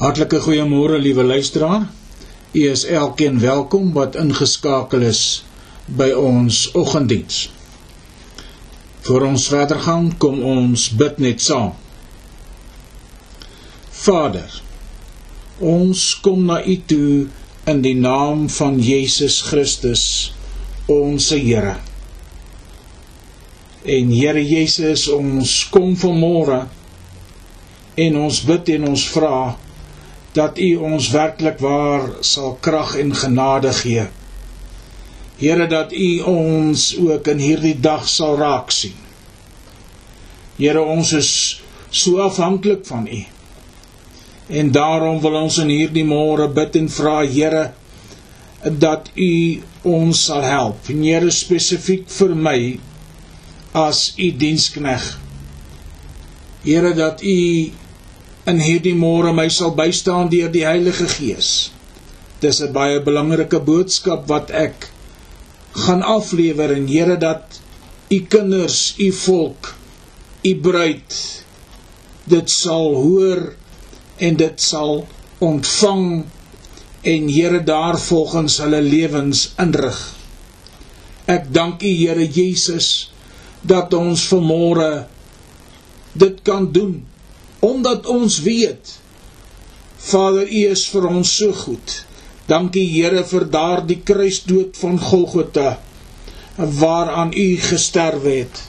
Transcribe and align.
Hartlike 0.00 0.38
goeiemôre 0.40 0.96
liewe 0.96 1.26
luisteraar. 1.28 1.82
U 2.56 2.60
is 2.70 2.86
elkeen 2.88 3.36
welkom 3.40 3.90
wat 3.92 4.14
ingeskakel 4.16 5.04
is 5.04 5.42
by 5.84 6.08
ons 6.16 6.70
oggenddiens. 6.72 7.50
Voor 9.04 9.28
ons 9.28 9.44
verder 9.52 9.82
gaan, 9.84 10.08
kom 10.16 10.40
ons 10.40 10.86
bid 10.96 11.20
net 11.20 11.44
saam. 11.44 11.76
Vader, 14.00 14.48
ons 15.60 16.08
kom 16.24 16.48
na 16.48 16.62
U 16.64 16.80
toe 16.88 17.28
in 17.68 17.84
die 17.84 17.96
naam 18.00 18.48
van 18.56 18.80
Jesus 18.80 19.42
Christus, 19.52 20.32
ons 20.88 21.28
Here. 21.36 21.76
En 23.84 24.16
Here 24.16 24.48
Jesus, 24.48 25.10
ons 25.12 25.58
kom 25.68 25.92
vanmôre 25.92 26.62
en 28.00 28.22
ons 28.28 28.46
bid 28.48 28.78
en 28.80 28.94
ons 28.96 29.10
vra 29.12 29.34
dat 30.32 30.58
U 30.58 30.76
ons 30.76 31.10
werklik 31.10 31.58
waar 31.58 32.08
sal 32.20 32.56
krag 32.62 32.94
en 33.00 33.14
genade 33.14 33.72
gee. 33.72 34.06
Here 35.40 35.66
dat 35.66 35.92
U 35.92 36.10
ons 36.30 36.92
ook 37.00 37.26
in 37.32 37.42
hierdie 37.42 37.76
dag 37.80 38.06
sal 38.08 38.36
raak 38.38 38.70
sien. 38.70 38.96
Here 40.60 40.82
ons 40.82 41.12
is 41.16 41.32
so 41.90 42.20
afhanklik 42.20 42.86
van 42.86 43.08
U. 43.08 43.22
En 44.60 44.70
daarom 44.70 45.20
wil 45.20 45.38
ons 45.42 45.58
in 45.62 45.70
hierdie 45.72 46.04
môre 46.06 46.48
bid 46.52 46.76
en 46.76 46.88
vra 46.92 47.20
Here 47.24 47.70
dat 48.60 49.10
U 49.16 49.62
ons 49.88 50.24
sal 50.28 50.44
help. 50.44 50.90
En 50.92 51.02
Here 51.02 51.30
spesifiek 51.32 52.06
vir 52.18 52.36
my 52.36 52.58
as 53.72 54.10
U 54.18 54.30
dienskneg. 54.36 55.04
Here 56.62 56.94
dat 56.94 57.22
U 57.24 57.38
in 58.50 58.58
hierdie 58.58 58.96
môre 58.98 59.30
my 59.36 59.46
sal 59.52 59.70
bystaan 59.78 60.30
deur 60.32 60.50
die 60.50 60.64
Heilige 60.66 61.06
Gees. 61.06 61.70
Dis 62.42 62.58
'n 62.62 62.72
baie 62.74 62.98
belangrike 63.08 63.60
boodskap 63.70 64.26
wat 64.32 64.50
ek 64.50 64.88
gaan 65.84 66.02
aflewer 66.02 66.72
en 66.74 66.86
Here 66.88 67.16
dat 67.16 67.60
u 68.10 68.18
kinders, 68.26 68.94
u 68.98 69.12
volk, 69.12 69.74
u 70.42 70.52
bruid 70.66 71.14
dit 72.24 72.50
sal 72.50 72.94
hoor 72.94 73.54
en 74.18 74.36
dit 74.36 74.60
sal 74.60 75.06
ontvang 75.38 76.24
en 77.02 77.28
Here 77.28 77.62
daarvolgens 77.64 78.58
hulle 78.58 78.82
lewens 78.82 79.52
inrig. 79.58 80.00
Ek 81.26 81.52
dank 81.52 81.82
U 81.82 81.92
Here 82.02 82.26
Jesus 82.26 83.12
dat 83.62 83.94
ons 83.94 84.26
vanmôre 84.32 85.06
dit 86.12 86.42
kan 86.42 86.72
doen 86.72 87.09
omdat 87.60 88.06
ons 88.06 88.40
weet 88.42 88.98
Vader 90.00 90.48
U 90.48 90.60
is 90.72 90.86
vir 90.88 91.06
ons 91.10 91.30
so 91.36 91.52
goed. 91.52 91.94
Dankie 92.48 92.86
Here 92.88 93.20
vir 93.28 93.44
daardie 93.52 94.00
kruisdood 94.04 94.78
van 94.80 94.96
Golgotha 94.98 95.78
waaraan 96.56 97.32
U 97.36 97.46
gesterf 97.60 98.24
het. 98.24 98.62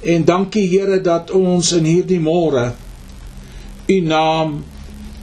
En 0.00 0.24
dankie 0.28 0.66
Here 0.68 1.00
dat 1.00 1.32
ons 1.32 1.72
in 1.72 1.88
hierdie 1.88 2.20
môre 2.20 2.74
U 3.88 4.00
naam 4.00 4.60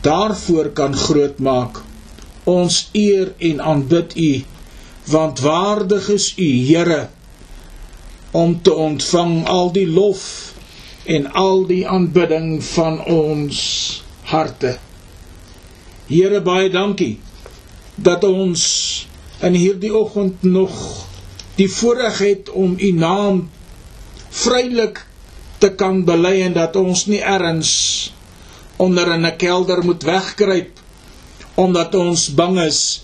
daarvoor 0.01 0.71
kan 0.73 0.97
grootmaak. 0.97 1.83
Ons 2.49 2.87
eer 2.97 3.35
en 3.37 3.61
aanbid 3.61 4.17
U 4.17 4.31
want 5.11 5.39
waardig 5.39 6.09
is 6.09 6.33
U 6.37 6.49
Here 6.65 7.09
om 8.31 8.61
te 8.61 8.73
ontvang 8.73 9.45
al 9.47 9.71
die 9.75 9.87
lof 9.87 10.50
en 11.11 11.27
al 11.43 11.65
die 11.67 11.83
aanbidding 11.87 12.63
van 12.63 12.99
ons 13.05 13.59
harte. 14.31 14.77
Here 16.07 16.41
baie 16.45 16.69
dankie 16.71 17.15
dat 17.95 18.23
ons 18.27 18.63
in 19.43 19.57
hierdie 19.57 19.91
oggend 19.97 20.43
nog 20.43 20.75
die 21.57 21.67
voorreg 21.69 22.17
het 22.23 22.49
om 22.49 22.75
u 22.79 22.91
naam 22.95 23.41
vrylik 24.29 25.01
te 25.61 25.71
kan 25.75 26.03
bely 26.07 26.37
en 26.45 26.55
dat 26.55 26.75
ons 26.79 27.05
nie 27.11 27.21
erns 27.21 27.71
onder 28.81 29.11
in 29.13 29.25
'n 29.25 29.35
kelder 29.37 29.83
moet 29.85 30.03
wegkruip 30.03 30.79
omdat 31.55 31.95
ons 31.95 32.33
bang 32.33 32.59
is 32.59 33.03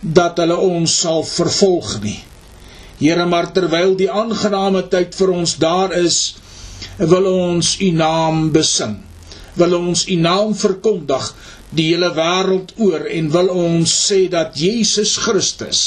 dat 0.00 0.38
hulle 0.40 0.56
ons 0.56 0.98
sal 1.00 1.22
vervolg 1.24 2.00
nie. 2.02 2.18
Here, 3.00 3.24
maar 3.24 3.48
terwyl 3.56 3.94
die 3.96 4.10
aangename 4.12 4.82
tyd 4.92 5.14
vir 5.16 5.30
ons 5.32 5.54
daar 5.56 5.94
is, 5.96 6.18
wil 7.00 7.28
ons 7.30 7.78
U 7.80 7.88
naam 7.96 8.50
besing. 8.52 8.98
Wil 9.56 9.76
ons 9.78 10.04
U 10.04 10.16
naam 10.20 10.52
verkondig 10.54 11.30
die 11.76 11.86
hele 11.92 12.10
wêreld 12.12 12.74
oor 12.82 13.06
en 13.08 13.30
wil 13.32 13.48
ons 13.54 13.94
sê 14.08 14.26
dat 14.32 14.58
Jesus 14.58 15.16
Christus 15.24 15.82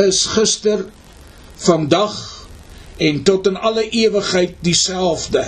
is 0.00 0.24
gister, 0.32 0.86
vandag 1.64 2.14
en 3.04 3.20
tot 3.26 3.46
in 3.50 3.60
alle 3.60 3.84
ewigheid 3.90 4.56
dieselfde. 4.64 5.44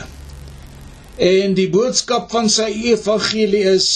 En 1.16 1.54
die 1.56 1.68
boodskap 1.72 2.28
van 2.30 2.50
sy 2.52 2.68
evangelie 2.92 3.64
is 3.72 3.88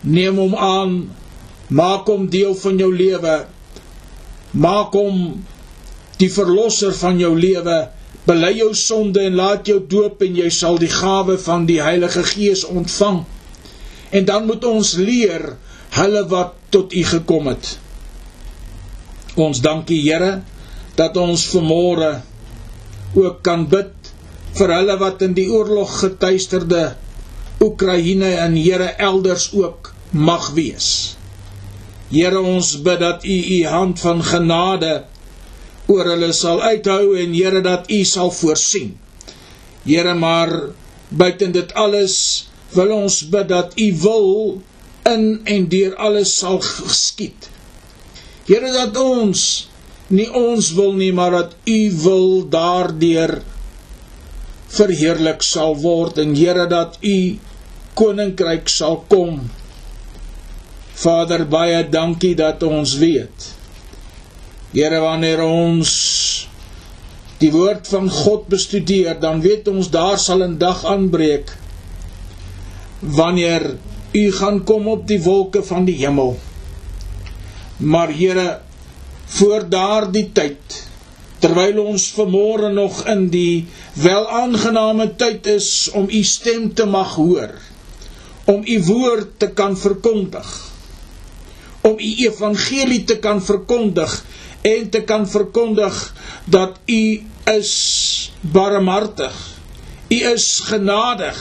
neem 0.00 0.40
hom 0.40 0.56
aan, 0.56 0.94
maak 1.68 2.08
hom 2.08 2.30
deel 2.32 2.56
van 2.58 2.80
jou 2.80 2.90
lewe 2.94 3.42
maak 4.54 4.94
hom 4.94 5.44
die 6.20 6.30
verlosser 6.30 6.94
van 6.94 7.18
jou 7.18 7.32
lewe 7.34 7.78
bely 8.24 8.52
jou 8.56 8.70
sonde 8.78 9.24
en 9.26 9.36
laat 9.36 9.66
jou 9.68 9.80
doop 9.90 10.22
en 10.24 10.36
jy 10.38 10.50
sal 10.54 10.78
die 10.80 10.90
gawe 10.92 11.36
van 11.44 11.66
die 11.68 11.80
Heilige 11.82 12.22
Gees 12.24 12.64
ontvang. 12.64 13.24
En 14.14 14.24
dan 14.24 14.46
moet 14.46 14.64
ons 14.64 14.94
leer 14.96 15.56
hulle 15.98 16.22
wat 16.30 16.54
tot 16.72 16.94
u 16.94 17.02
gekom 17.04 17.50
het. 17.50 17.74
Ons 19.34 19.60
dankie 19.60 20.00
Here 20.06 20.38
dat 20.96 21.16
ons 21.18 21.48
vanmôre 21.50 22.12
ook 23.18 23.42
kan 23.42 23.66
bid 23.70 23.92
vir 24.54 24.74
hulle 24.78 24.96
wat 25.02 25.22
in 25.26 25.34
die 25.34 25.48
oorlog 25.50 25.98
getuisterde 26.00 26.94
Oekraïne 27.60 28.36
en 28.46 28.54
Here 28.56 28.94
elders 29.02 29.50
ook 29.52 29.90
mag 30.14 30.52
wees 30.54 31.13
Here 32.12 32.40
ons 32.40 32.74
bid 32.84 33.00
dat 33.00 33.24
U 33.24 33.36
U 33.56 33.58
hand 33.64 34.00
van 34.00 34.20
genade 34.22 34.92
oor 35.88 36.10
hulle 36.12 36.32
sal 36.36 36.60
uithou 36.62 37.14
en 37.20 37.32
Here 37.32 37.62
dat 37.64 37.88
U 37.90 38.02
sal 38.04 38.30
voorsien. 38.30 38.94
Here 39.84 40.14
maar 40.14 40.52
buiten 41.08 41.52
dit 41.52 41.72
alles 41.74 42.16
wil 42.76 42.92
ons 42.92 43.22
bid 43.32 43.48
dat 43.48 43.72
U 43.80 43.88
wil 44.02 44.30
in 45.08 45.24
en 45.44 45.68
deur 45.68 45.96
alles 45.96 46.36
sal 46.38 46.60
geskied. 46.60 47.48
Here 48.48 48.72
dat 48.72 48.96
ons 49.00 49.68
nie 50.12 50.28
ons 50.28 50.70
wil 50.76 50.92
nie 51.00 51.12
maar 51.16 51.32
dat 51.40 51.56
U 51.64 51.80
wil 52.04 52.30
daardeur 52.52 53.38
verheerlik 54.74 55.44
sal 55.46 55.76
word 55.80 56.20
en 56.20 56.36
Here 56.36 56.68
dat 56.68 56.98
U 57.00 57.16
koninkryk 57.96 58.68
sal 58.68 59.04
kom 59.08 59.46
Vader, 60.94 61.42
baie 61.50 61.82
dankie 61.90 62.34
dat 62.38 62.62
ons 62.62 62.94
weet. 63.00 63.50
Here, 64.74 65.00
wanneer 65.02 65.42
ons 65.42 65.90
die 67.40 67.50
woord 67.52 67.88
van 67.90 68.06
God 68.10 68.46
bestudeer, 68.52 69.18
dan 69.20 69.42
weet 69.42 69.68
ons 69.68 69.90
daar 69.90 70.18
sal 70.18 70.44
'n 70.46 70.58
dag 70.58 70.84
aanbreek 70.84 71.50
wanneer 73.00 73.76
U 74.14 74.32
gaan 74.32 74.64
kom 74.64 74.86
op 74.88 75.06
die 75.06 75.20
wolke 75.22 75.62
van 75.62 75.84
die 75.84 75.96
hemel. 75.98 76.38
Maar 77.76 78.12
Here, 78.14 78.60
voor 79.26 79.68
daardie 79.68 80.30
tyd, 80.32 80.86
terwyl 81.38 81.80
ons 81.82 82.12
vermôre 82.14 82.70
nog 82.72 83.02
in 83.10 83.26
die 83.28 83.66
welaangename 83.94 85.16
tyd 85.16 85.46
is 85.46 85.90
om 85.92 86.06
U 86.08 86.22
stem 86.22 86.74
te 86.74 86.86
mag 86.86 87.14
hoor, 87.14 87.50
om 88.44 88.62
U 88.62 88.82
woord 88.86 89.38
te 89.38 89.50
kan 89.50 89.76
verkondig, 89.76 90.73
om 91.84 91.98
u 91.98 92.10
evangelie 92.26 93.04
te 93.04 93.18
kan 93.20 93.42
verkondig 93.44 94.24
en 94.64 94.90
te 94.90 95.02
kan 95.04 95.26
verkondig 95.28 96.14
dat 96.44 96.78
u 96.86 97.22
is 97.44 97.72
barmhartig. 98.40 99.34
U 100.08 100.16
is 100.32 100.60
genadig. 100.64 101.40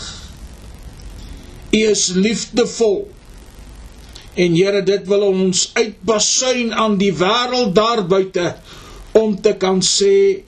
U 1.71 1.77
is 1.77 2.07
liefdevol. 2.07 3.07
En 4.33 4.55
Here, 4.55 4.83
dit 4.83 5.07
wil 5.07 5.21
ons 5.29 5.69
uitbasuin 5.73 6.73
aan 6.73 6.97
die 6.99 7.13
wêreld 7.15 7.71
daar 7.77 8.03
buite 8.07 8.55
om 9.13 9.37
te 9.41 9.53
kan 9.61 9.79
sê 9.85 10.43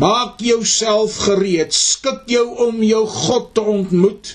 maak 0.00 0.40
jouself 0.42 1.18
gereed, 1.28 1.74
skik 1.76 2.24
jou 2.32 2.46
om 2.66 2.82
jou 2.82 3.04
God 3.06 3.52
te 3.54 3.60
ontmoet. 3.60 4.34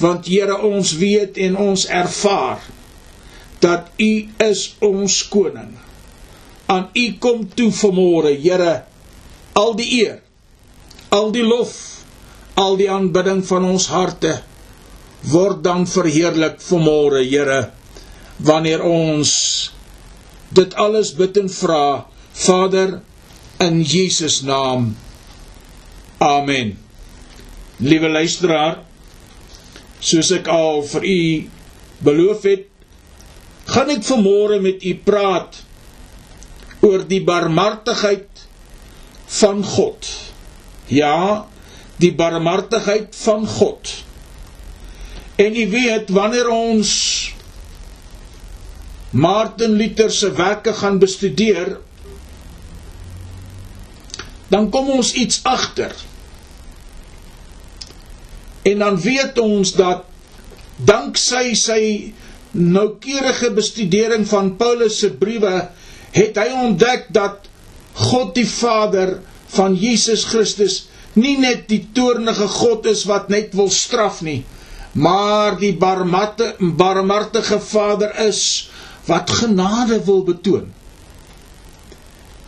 Want 0.00 0.30
Here, 0.30 0.56
ons 0.62 0.96
weet 1.02 1.36
en 1.36 1.58
ons 1.68 1.86
ervaar 1.90 2.62
dat 3.60 3.90
U 3.98 4.12
is 4.48 4.64
ons 4.84 5.20
koning. 5.28 5.74
Aan 6.68 6.88
U 6.94 7.06
kom 7.18 7.46
toe 7.48 7.70
vanmôre, 7.72 8.34
Here, 8.38 8.82
al 9.58 9.74
die 9.78 9.88
eer, 10.02 10.20
al 11.14 11.32
die 11.34 11.44
lof, 11.46 11.76
al 12.58 12.78
die 12.78 12.88
aanbidding 12.90 13.44
van 13.46 13.66
ons 13.68 13.86
harte 13.92 14.32
word 15.30 15.62
dan 15.66 15.86
verheerlik 15.86 16.58
vanmôre 16.62 17.22
Here 17.26 17.60
wanneer 18.38 18.82
ons 18.86 19.30
dit 20.54 20.74
alles 20.78 21.12
bid 21.18 21.38
en 21.42 21.50
vra 21.50 21.84
Vader 22.38 22.98
in 23.62 23.80
Jesus 23.82 24.40
naam 24.46 24.92
Amen 26.22 26.76
Liewe 27.82 28.10
luisteraar 28.10 28.80
soos 29.98 30.30
ek 30.34 30.50
al 30.50 30.82
vir 30.86 31.06
u 31.06 31.20
beloof 32.06 32.46
het 32.46 32.66
gaan 33.78 33.92
ek 33.94 34.02
vanmôre 34.02 34.58
met 34.58 34.82
u 34.82 34.92
praat 35.06 35.60
oor 36.82 37.04
die 37.06 37.20
barmhartigheid 37.22 38.42
van 39.38 39.62
God. 39.62 40.08
Ja, 40.90 41.46
die 42.02 42.10
barmhartigheid 42.18 43.14
van 43.22 43.46
God. 43.46 43.92
En 45.38 45.54
u 45.54 45.64
weet 45.70 46.10
wanneer 46.10 46.50
ons 46.50 46.90
Martin 49.14 49.78
Luther 49.78 50.10
se 50.10 50.32
werke 50.34 50.74
gaan 50.74 50.98
bestudeer, 50.98 51.76
dan 54.50 54.70
kom 54.74 54.90
ons 54.90 55.12
iets 55.14 55.38
agter. 55.46 55.94
En 58.66 58.82
dan 58.82 58.98
weet 59.00 59.38
ons 59.38 59.72
dat 59.78 60.02
danksy 60.82 61.54
sy 61.54 61.82
noukeurige 62.58 63.52
bestudering 63.56 64.26
van 64.28 64.56
Paulus 64.60 64.98
se 65.02 65.10
briewe 65.20 65.68
het 66.14 66.38
hy 66.40 66.48
ontdek 66.64 67.08
dat 67.14 67.48
God 67.98 68.34
die 68.36 68.46
Vader 68.48 69.18
van 69.54 69.74
Jesus 69.78 70.24
Christus 70.28 70.86
nie 71.18 71.36
net 71.40 71.66
die 71.70 71.82
toornige 71.94 72.46
God 72.52 72.86
is 72.90 73.04
wat 73.08 73.30
net 73.32 73.54
wil 73.58 73.70
straf 73.72 74.20
nie, 74.22 74.42
maar 74.94 75.58
die 75.58 75.74
barmhartige 75.76 76.72
barmhartige 76.78 77.58
Vader 77.62 78.14
is 78.26 78.42
wat 79.08 79.30
genade 79.40 80.02
wil 80.04 80.22
betoon. 80.26 80.68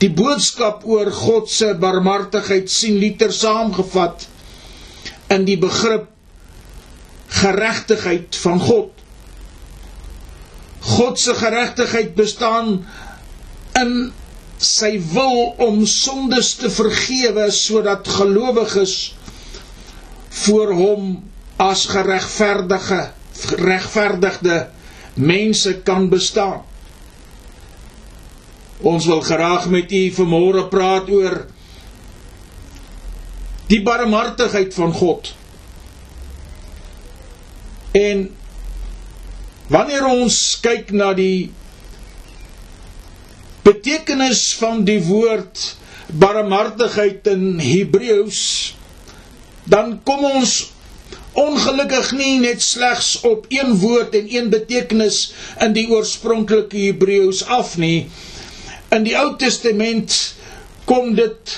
Die 0.01 0.11
boodskap 0.13 0.85
oor 0.89 1.11
God 1.13 1.51
se 1.53 1.75
barmhartigheid 1.81 2.71
sien 2.73 2.97
Luther 3.01 3.33
saamgevat 3.37 4.27
in 5.33 5.45
die 5.49 5.59
begrip 5.61 6.09
geregtigheid 7.41 8.37
van 8.45 8.61
God. 8.61 9.00
God 10.81 11.19
se 11.19 11.35
geregtigheid 11.35 12.15
bestaan 12.15 12.87
in 13.81 14.13
sy 14.61 14.99
wil 15.13 15.55
om 15.61 15.85
sondes 15.89 16.55
te 16.61 16.71
vergewe 16.73 17.49
sodat 17.53 18.09
gelowiges 18.09 19.15
voor 20.45 20.73
hom 20.77 21.07
as 21.61 21.87
geregverdige 21.91 23.01
regverdigde 23.61 24.59
mense 25.15 25.81
kan 25.85 26.09
bestaan. 26.13 26.61
Ons 28.81 29.07
wil 29.07 29.21
graag 29.21 29.69
met 29.69 29.93
u 29.93 30.03
vanmôre 30.17 30.67
praat 30.73 31.09
oor 31.13 31.43
die 33.71 33.83
barmhartigheid 33.85 34.75
van 34.75 34.93
God. 34.93 35.33
En 37.97 38.29
wanneer 39.71 40.07
ons 40.11 40.37
kyk 40.63 40.91
na 40.93 41.13
die 41.15 41.51
betekenis 43.63 44.43
van 44.59 44.85
die 44.89 44.99
woord 45.07 45.65
barmhartigheid 46.11 47.27
in 47.31 47.59
Hebreëus 47.63 48.43
dan 49.71 50.01
kom 50.05 50.25
ons 50.27 50.59
ongelukkig 51.39 52.11
nie 52.19 52.39
net 52.43 52.63
slegs 52.63 53.21
op 53.27 53.47
een 53.49 53.77
woord 53.79 54.15
en 54.19 54.27
een 54.35 54.51
betekenis 54.51 55.21
in 55.63 55.75
die 55.77 55.87
oorspronklike 55.91 56.77
Hebreëus 56.89 57.45
af 57.47 57.77
nie. 57.79 58.09
In 58.91 59.07
die 59.07 59.15
Ou 59.19 59.37
Testament 59.39 60.17
kom 60.91 61.15
dit 61.15 61.57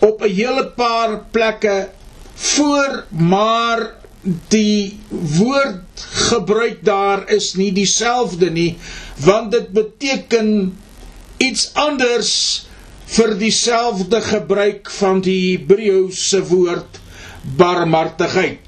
op 0.00 0.22
'n 0.24 0.32
hele 0.32 0.66
paar 0.76 1.18
plekke 1.30 1.88
voor 2.34 3.04
maar 3.10 3.97
die 4.22 4.98
woord 5.10 6.06
gebruik 6.28 6.80
daar 6.84 7.22
is 7.30 7.52
nie 7.54 7.70
dieselfde 7.72 8.50
nie 8.50 8.72
want 9.24 9.52
dit 9.54 9.68
beteken 9.74 10.50
iets 11.38 11.70
anders 11.78 12.32
vir 13.08 13.34
dieselfde 13.40 14.20
gebruik 14.20 14.90
van 14.98 15.20
die 15.24 15.56
Hebreëse 15.56 16.42
woord 16.50 16.98
barmhartigheid. 17.56 18.64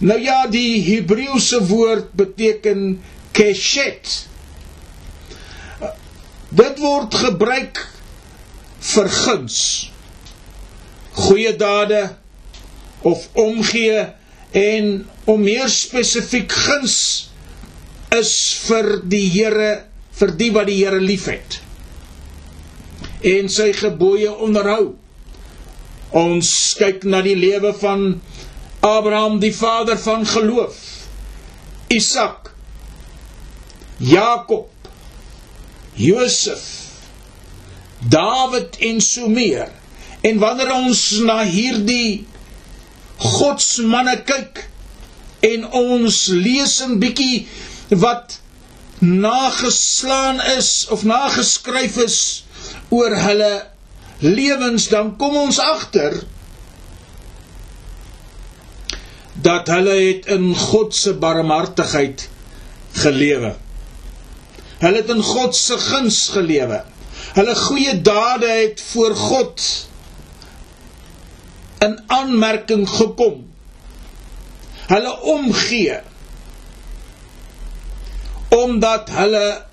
Nou 0.00 0.18
ja, 0.20 0.44
die 0.48 0.80
Hebreëse 0.84 1.58
woord 1.66 2.12
beteken 2.16 3.00
keshet. 3.36 4.12
Dit 6.50 6.78
word 6.82 7.14
gebruik 7.24 7.82
vir 8.92 9.10
guns. 9.16 9.58
Goeie 11.18 11.52
dade 11.58 12.19
of 13.02 13.28
omgee 13.38 14.06
en 14.56 14.92
om 15.30 15.42
meer 15.42 15.68
spesifiek 15.72 16.52
guns 16.52 16.96
is 18.18 18.34
vir 18.66 18.96
die 19.06 19.26
Here 19.30 19.72
vir 20.20 20.36
die 20.36 20.50
wat 20.52 20.68
die 20.68 20.80
Here 20.82 21.00
liefhet 21.00 21.60
en 23.20 23.50
sy 23.52 23.70
gebooie 23.76 24.30
onderhou. 24.32 24.94
Ons 26.16 26.50
kyk 26.78 27.04
na 27.04 27.20
die 27.22 27.36
lewe 27.38 27.72
van 27.76 28.20
Abraham, 28.80 29.38
die 29.42 29.52
vader 29.54 29.98
van 30.00 30.24
geloof. 30.26 30.78
Isak, 31.92 32.52
Jakob, 33.98 34.70
Josef, 36.00 36.64
Dawid 38.00 38.78
en 38.80 39.00
so 39.04 39.28
meer. 39.28 39.68
En 40.24 40.38
wanneer 40.40 40.70
ons 40.72 41.00
na 41.20 41.42
hierdie 41.44 42.24
godsmanne 43.20 44.16
kyk 44.24 44.64
en 45.52 45.66
ons 45.72 46.26
lees 46.26 46.80
'n 46.84 46.98
bietjie 47.00 47.46
wat 48.04 48.40
nageslaan 49.00 50.40
is 50.56 50.86
of 50.90 51.04
nageskryf 51.04 51.96
is 51.96 52.44
oor 52.88 53.16
hulle 53.16 53.54
lewens 54.20 54.88
dan 54.88 55.16
kom 55.16 55.36
ons 55.36 55.58
agter 55.58 56.20
dat 59.40 59.66
hulle 59.72 59.96
het 59.96 60.26
in 60.26 60.54
God 60.54 60.94
se 60.94 61.14
barmhartigheid 61.16 62.28
gelewe. 62.92 63.54
Hulle 64.80 64.96
het 64.96 65.08
in 65.08 65.22
God 65.22 65.56
se 65.56 65.78
guns 65.78 66.28
gelewe. 66.34 66.82
Hulle 67.36 67.54
goeie 67.56 67.94
dade 68.04 68.48
het 68.48 68.82
voor 68.92 69.16
God 69.16 69.64
in 71.80 71.98
aanmerking 72.06 72.88
gekom. 72.88 73.44
Hulle 74.90 75.12
omgee 75.20 76.00
omdat 78.50 79.10
hulle 79.14 79.64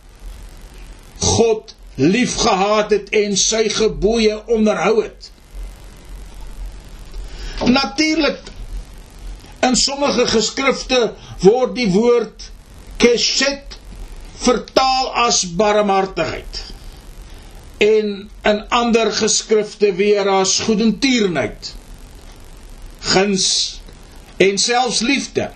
God 1.20 1.74
liefgehad 1.96 2.92
het 2.94 3.10
en 3.10 3.34
sy 3.42 3.64
gebooie 3.74 4.38
onderhou 4.54 5.02
het. 5.02 5.32
Natuurlik 7.66 8.52
in 9.66 9.76
sommige 9.76 10.28
geskrifte 10.30 11.00
word 11.42 11.74
die 11.76 11.90
woord 11.92 12.52
keshet 13.02 13.80
vertaal 14.38 15.10
as 15.26 15.42
barmhartigheid 15.58 16.62
en 17.82 18.14
in 18.52 18.62
ander 18.70 19.12
geskrifte 19.14 19.90
weer 19.98 20.30
as 20.30 20.60
goedentierenheid 20.70 21.74
guns 23.14 23.46
en 24.38 24.58
selfs 24.58 25.00
liefde. 25.00 25.52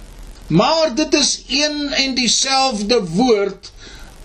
Maar 0.47 0.95
dit 0.95 1.13
is 1.13 1.43
een 1.47 1.93
en 1.93 2.15
dieselfde 2.15 3.03
woord 3.03 3.71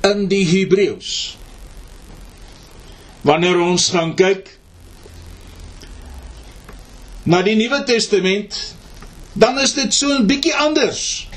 in 0.01 0.27
die 0.29 0.45
Hebreëus. 0.47 1.39
Wanneer 3.27 3.59
ons 3.61 3.89
gaan 3.95 4.15
kyk 4.19 4.51
na 7.27 7.43
die 7.43 7.57
Nuwe 7.59 7.83
Testament, 7.87 8.55
dan 9.35 9.59
is 9.59 9.75
dit 9.75 9.95
so 9.95 10.11
'n 10.15 10.27
bietjie 10.27 10.55
anders. 10.55 11.29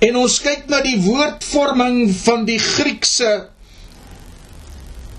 En 0.00 0.16
ons 0.16 0.40
kyk 0.40 0.68
na 0.68 0.80
die 0.80 0.96
woordvorming 1.04 2.08
van 2.24 2.44
die 2.44 2.58
Griekse 2.58 3.48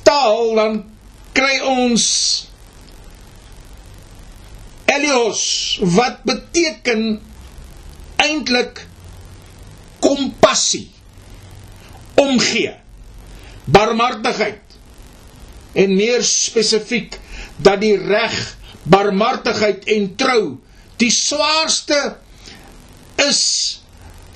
taal, 0.03 0.55
dan 0.55 0.83
kry 1.37 1.59
ons 1.61 2.05
Elios 4.91 5.41
wat 5.95 6.24
beteken 6.27 7.03
eintlik 8.21 8.83
kompassie 10.03 10.89
omgee 12.21 12.74
barmhartigheid 13.71 14.77
en 15.83 15.95
meer 15.95 16.24
spesifiek 16.27 17.15
dat 17.62 17.79
die 17.83 17.95
reg 17.98 18.36
barmhartigheid 18.83 19.88
en 19.95 20.10
trou 20.19 20.43
die 21.01 21.12
swaarste 21.13 22.00
is 23.29 23.41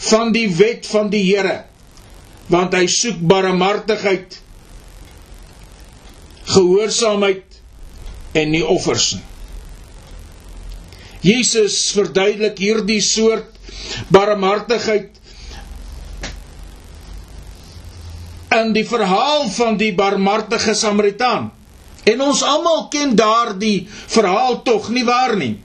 van 0.10 0.32
die 0.36 0.48
wet 0.56 0.88
van 0.90 1.12
die 1.14 1.24
Here 1.28 1.64
want 2.54 2.76
hy 2.78 2.86
soek 2.92 3.20
barmhartigheid 3.26 4.40
gehoorsaamheid 6.56 7.62
en 8.38 8.52
nie 8.54 8.66
offers 8.66 9.16
nie 9.18 9.35
Jesus 11.26 11.90
verduidelik 11.96 12.60
hierdie 12.62 13.02
soort 13.02 13.50
barmhartigheid 14.14 15.16
in 18.56 18.74
die 18.76 18.86
verhaal 18.88 19.48
van 19.52 19.78
die 19.80 19.92
barmhartige 19.98 20.76
Samaritaan. 20.78 21.50
En 22.06 22.22
ons 22.22 22.44
almal 22.46 22.88
ken 22.94 23.16
daardie 23.18 23.88
verhaal 23.90 24.62
tog 24.64 24.92
nie 24.94 25.04
waar 25.08 25.34
nie. 25.40 25.56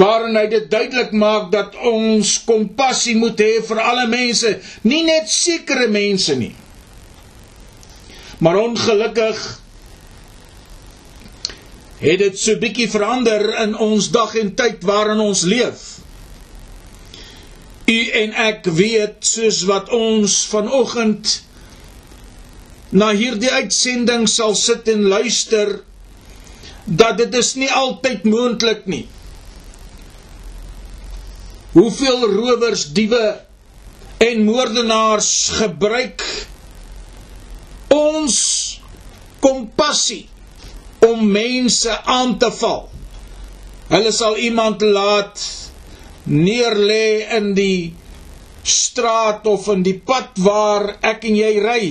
Waarin 0.00 0.38
hy 0.40 0.46
dit 0.48 0.70
duidelik 0.72 1.12
maak 1.12 1.50
dat 1.52 1.76
ons 1.76 2.38
kompassie 2.48 3.18
moet 3.20 3.40
hê 3.44 3.60
vir 3.68 3.80
alle 3.84 4.06
mense, 4.08 4.54
nie 4.88 5.02
net 5.04 5.28
sekere 5.28 5.90
mense 5.92 6.36
nie. 6.40 6.54
Maar 8.40 8.56
ongelukkig 8.64 9.42
het 12.02 12.18
dit 12.18 12.38
so 12.38 12.58
bietjie 12.58 12.88
verander 12.90 13.44
in 13.62 13.76
ons 13.78 14.08
dag 14.14 14.34
en 14.40 14.50
tyd 14.58 14.82
waarin 14.86 15.22
ons 15.22 15.44
leef. 15.46 15.82
U 17.86 17.98
en 18.22 18.34
ek 18.48 18.66
weet 18.74 19.22
soos 19.26 19.62
wat 19.68 19.90
ons 19.94 20.34
vanoggend 20.50 21.36
na 22.92 23.12
hierdie 23.16 23.52
uitsending 23.54 24.26
sal 24.28 24.56
sit 24.58 24.90
en 24.92 25.06
luister 25.14 25.78
dat 26.84 27.20
dit 27.22 27.38
is 27.38 27.54
nie 27.60 27.70
altyd 27.70 28.26
moontlik 28.26 28.84
nie. 28.90 29.06
Hoeveel 31.72 32.26
rowers, 32.34 32.88
diewe 32.92 33.22
en 34.22 34.42
moordenaars 34.44 35.30
gebruik 35.62 36.26
ons 37.94 38.36
kompassie 39.42 40.26
om 41.06 41.26
mense 41.30 41.96
aan 42.04 42.38
te 42.38 42.50
val. 42.60 42.86
Hulle 43.92 44.12
sal 44.14 44.38
iemand 44.38 44.82
laat 44.82 45.42
neerlê 46.24 47.26
in 47.38 47.52
die 47.58 47.92
straat 48.62 49.46
of 49.50 49.66
in 49.74 49.82
die 49.82 49.98
pad 49.98 50.38
waar 50.46 50.94
ek 51.02 51.26
en 51.28 51.36
jy 51.36 51.52
ry. 51.64 51.84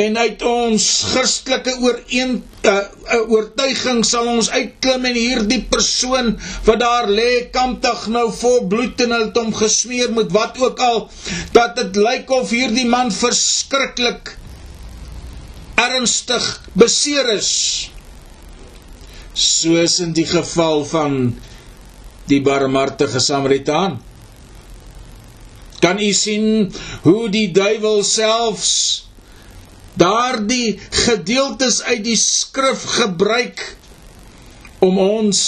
En 0.00 0.16
uit 0.18 0.40
ons 0.42 0.84
Christelike 1.12 1.76
ooreen 1.84 2.32
uh, 2.66 2.78
oortuiging 3.30 4.00
sal 4.08 4.26
ons 4.32 4.48
uitklim 4.50 5.04
en 5.12 5.18
hierdie 5.18 5.60
persoon 5.70 6.32
wat 6.66 6.80
daar 6.82 7.06
lê 7.06 7.44
kampdag 7.54 8.08
nou 8.10 8.24
vol 8.34 8.64
bloed 8.72 9.04
en 9.04 9.14
hulle 9.14 9.28
het 9.28 9.38
hom 9.38 9.52
gesmeer 9.54 10.10
met 10.16 10.32
wat 10.34 10.58
ook 10.58 10.82
al 10.82 11.04
dat 11.54 11.78
dit 11.78 12.00
lyk 12.02 12.32
of 12.34 12.50
hierdie 12.50 12.88
man 12.90 13.14
verskriklik 13.14 14.34
ernstig 15.80 16.44
beseer 16.78 17.34
is. 17.34 17.50
Soos 19.34 19.98
in 20.04 20.12
die 20.14 20.26
geval 20.28 20.84
van 20.86 21.16
die 22.30 22.40
barmhartige 22.44 23.20
Samaritaan. 23.20 23.98
Kan 25.84 26.00
u 26.00 26.12
sien 26.16 26.72
hoe 27.04 27.28
die 27.28 27.50
duiwel 27.52 28.02
selfs 28.08 28.72
daardie 30.00 30.78
gedeeltes 31.04 31.82
uit 31.82 32.04
die 32.06 32.18
skrif 32.18 32.86
gebruik 32.96 33.60
om 34.82 34.98
ons 34.98 35.40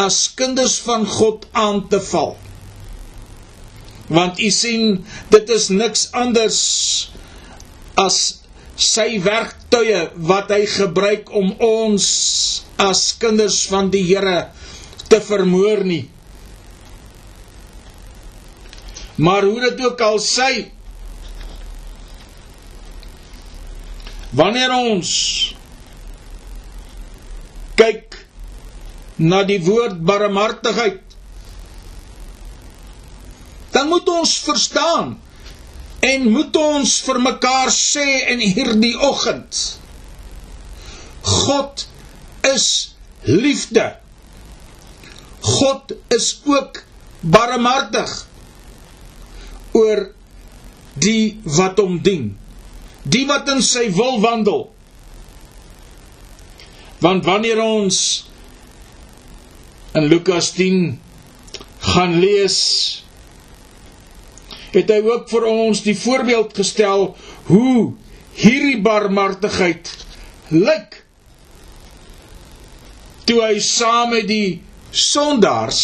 as 0.00 0.26
kinders 0.36 0.80
van 0.84 1.06
God 1.06 1.46
aan 1.52 1.84
te 1.88 2.00
val? 2.10 2.34
Want 4.10 4.40
u 4.40 4.50
sien 4.50 5.04
dit 5.32 5.52
is 5.54 5.70
niks 5.72 6.08
anders 6.12 6.58
as 8.00 8.43
sy 8.76 9.18
werktuie 9.22 10.08
wat 10.28 10.50
hy 10.50 10.64
gebruik 10.66 11.30
om 11.34 11.52
ons 11.62 12.06
as 12.82 13.12
kinders 13.22 13.62
van 13.70 13.90
die 13.92 14.02
Here 14.08 14.48
te 15.08 15.20
vermoor 15.22 15.84
nie. 15.86 16.04
Maar 19.22 19.46
hoe 19.46 19.60
dit 19.68 19.84
ook 19.86 20.00
al 20.02 20.18
sy 20.18 20.52
wanneer 24.34 24.72
ons 24.74 25.10
kyk 27.78 28.18
na 29.22 29.44
die 29.46 29.60
woord 29.62 30.00
barmhartigheid 30.02 31.00
dan 33.74 33.86
moet 33.90 34.08
ons 34.10 34.32
verstaan 34.42 35.14
En 36.04 36.26
moet 36.30 36.56
ons 36.60 36.98
vir 37.06 37.20
mekaar 37.22 37.70
sê 37.72 38.06
in 38.34 38.42
hierdie 38.44 38.96
oggend 39.08 39.62
God 41.24 41.86
is 42.52 42.94
liefde. 43.24 43.96
God 45.40 45.94
is 46.12 46.40
ook 46.44 46.82
barmhartig 47.20 48.12
oor 49.72 50.10
die 51.00 51.40
wat 51.56 51.80
hom 51.80 51.96
dien. 52.04 52.34
Die 53.08 53.24
wat 53.28 53.48
in 53.52 53.62
sy 53.64 53.88
wil 53.96 54.20
wandel. 54.20 54.68
Want 57.00 57.24
wanneer 57.24 57.60
ons 57.64 57.98
in 59.96 60.08
Lukas 60.12 60.52
10 60.56 61.00
gaan 61.94 62.18
lees 62.20 62.60
het 64.78 64.90
hy 64.90 65.00
ook 65.06 65.28
vir 65.30 65.46
ons 65.50 65.82
die 65.86 65.96
voorbeeld 65.98 66.54
gestel 66.56 67.10
hoe 67.50 67.92
hierdie 68.38 68.80
barmhartigheid 68.82 69.90
lyk. 70.50 71.00
Toe 73.24 73.40
hy 73.40 73.58
saam 73.64 74.12
met 74.16 74.28
die 74.28 74.60
sondaars 74.90 75.82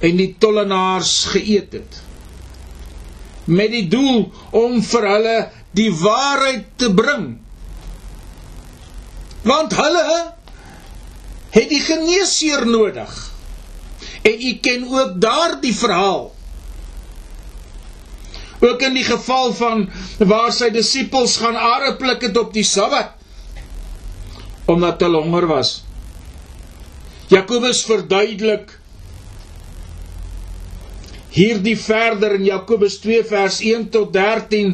en 0.00 0.16
die 0.20 0.32
tollenaars 0.40 1.16
geëet 1.32 1.76
het 1.80 2.00
met 3.50 3.72
die 3.72 3.86
doel 3.90 4.28
om 4.54 4.78
vir 4.84 5.06
hulle 5.10 5.38
die 5.76 5.90
waarheid 6.02 6.66
te 6.78 6.90
bring. 6.94 7.32
Want 9.42 9.74
hulle 9.74 10.04
het 11.50 11.68
die 11.70 11.80
geneesheer 11.82 12.66
nodig. 12.68 13.14
En 14.22 14.36
u 14.38 14.52
ken 14.62 14.86
ook 14.88 15.16
daardie 15.22 15.74
verhaal 15.74 16.28
Ook 18.60 18.82
in 18.82 18.94
die 18.98 19.04
geval 19.06 19.52
van 19.56 19.86
waar 20.18 20.52
sy 20.52 20.68
disippels 20.74 21.36
gaan 21.40 21.56
are 21.56 21.94
pluk 21.96 22.22
het 22.28 22.36
op 22.36 22.52
die 22.56 22.64
Sabbat 22.66 23.16
omdat 24.70 25.00
hulle 25.02 25.18
honger 25.24 25.48
was. 25.50 25.70
Jakobus 27.32 27.80
verduidelik 27.88 28.76
hierdie 31.34 31.76
verder 31.78 32.34
in 32.38 32.44
Jakobus 32.48 32.98
2 33.04 33.24
vers 33.28 33.60
1 33.62 33.88
tot 33.94 34.12
13 34.14 34.72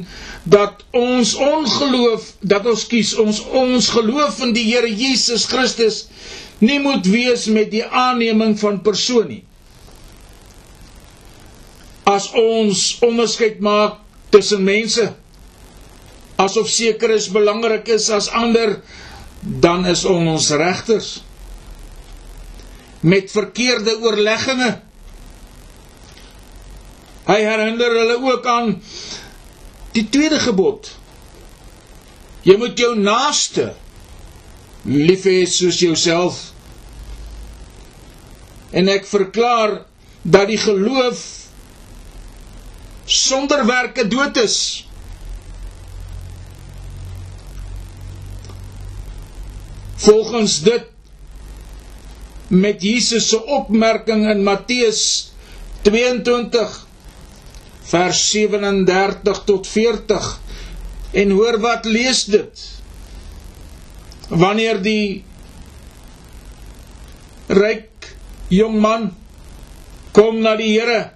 dat 0.48 0.84
ons 0.96 1.34
ongeloof 1.36 2.30
dat 2.40 2.66
ons 2.70 2.84
kies 2.88 3.12
ons 3.20 3.42
ons 3.60 3.88
geloof 3.92 4.40
in 4.46 4.54
die 4.56 4.64
Here 4.70 4.88
Jesus 4.88 5.44
Christus 5.50 6.06
nie 6.64 6.78
moet 6.80 7.04
wees 7.12 7.44
met 7.52 7.68
die 7.74 7.84
aanneming 7.84 8.56
van 8.60 8.80
persoon 8.86 9.28
nie 9.34 9.42
as 12.06 12.30
ons 12.38 12.82
onderskeid 13.02 13.58
maak 13.60 13.98
tussen 14.30 14.62
mense 14.64 15.06
asof 16.36 16.68
seker 16.70 17.10
is 17.16 17.28
belangrik 17.32 17.88
is 17.88 18.08
as 18.12 18.28
ander 18.28 18.76
dan 19.42 19.86
is 19.86 20.04
ons 20.04 20.50
regters. 20.58 21.22
Met 23.06 23.30
verkeerde 23.30 23.94
oorlegginge 24.02 24.70
hy 27.26 27.38
herinner 27.42 27.94
hulle 28.00 28.16
ook 28.22 28.46
aan 28.46 28.76
die 29.96 30.04
tweede 30.12 30.38
gebod. 30.42 30.90
Jy 32.46 32.54
moet 32.60 32.78
jou 32.78 32.92
naaste 32.98 33.72
lief 34.86 35.24
hê 35.26 35.40
soos 35.50 35.80
jouself. 35.82 36.38
En 38.70 38.90
ek 38.92 39.08
verklaar 39.10 39.80
dat 40.22 40.46
die 40.52 40.60
geloof 40.60 41.24
sonder 43.06 43.66
werke 43.66 44.08
dood 44.08 44.36
is. 44.36 44.88
Volgens 49.96 50.60
dit 50.62 50.84
met 52.48 52.82
Jesus 52.82 53.28
se 53.28 53.44
opmerking 53.44 54.28
in 54.30 54.42
Matteus 54.42 55.32
22 55.82 56.86
vers 57.86 58.30
37 58.30 59.42
tot 59.44 59.66
40 59.66 60.40
en 61.10 61.30
hoor 61.30 61.58
wat 61.62 61.84
lees 61.84 62.24
dit 62.30 62.64
wanneer 64.28 64.82
die 64.82 65.24
ryk 67.46 68.10
jong 68.50 68.80
man 68.82 69.10
kom 70.14 70.40
na 70.42 70.56
die 70.58 70.72
Here. 70.74 71.15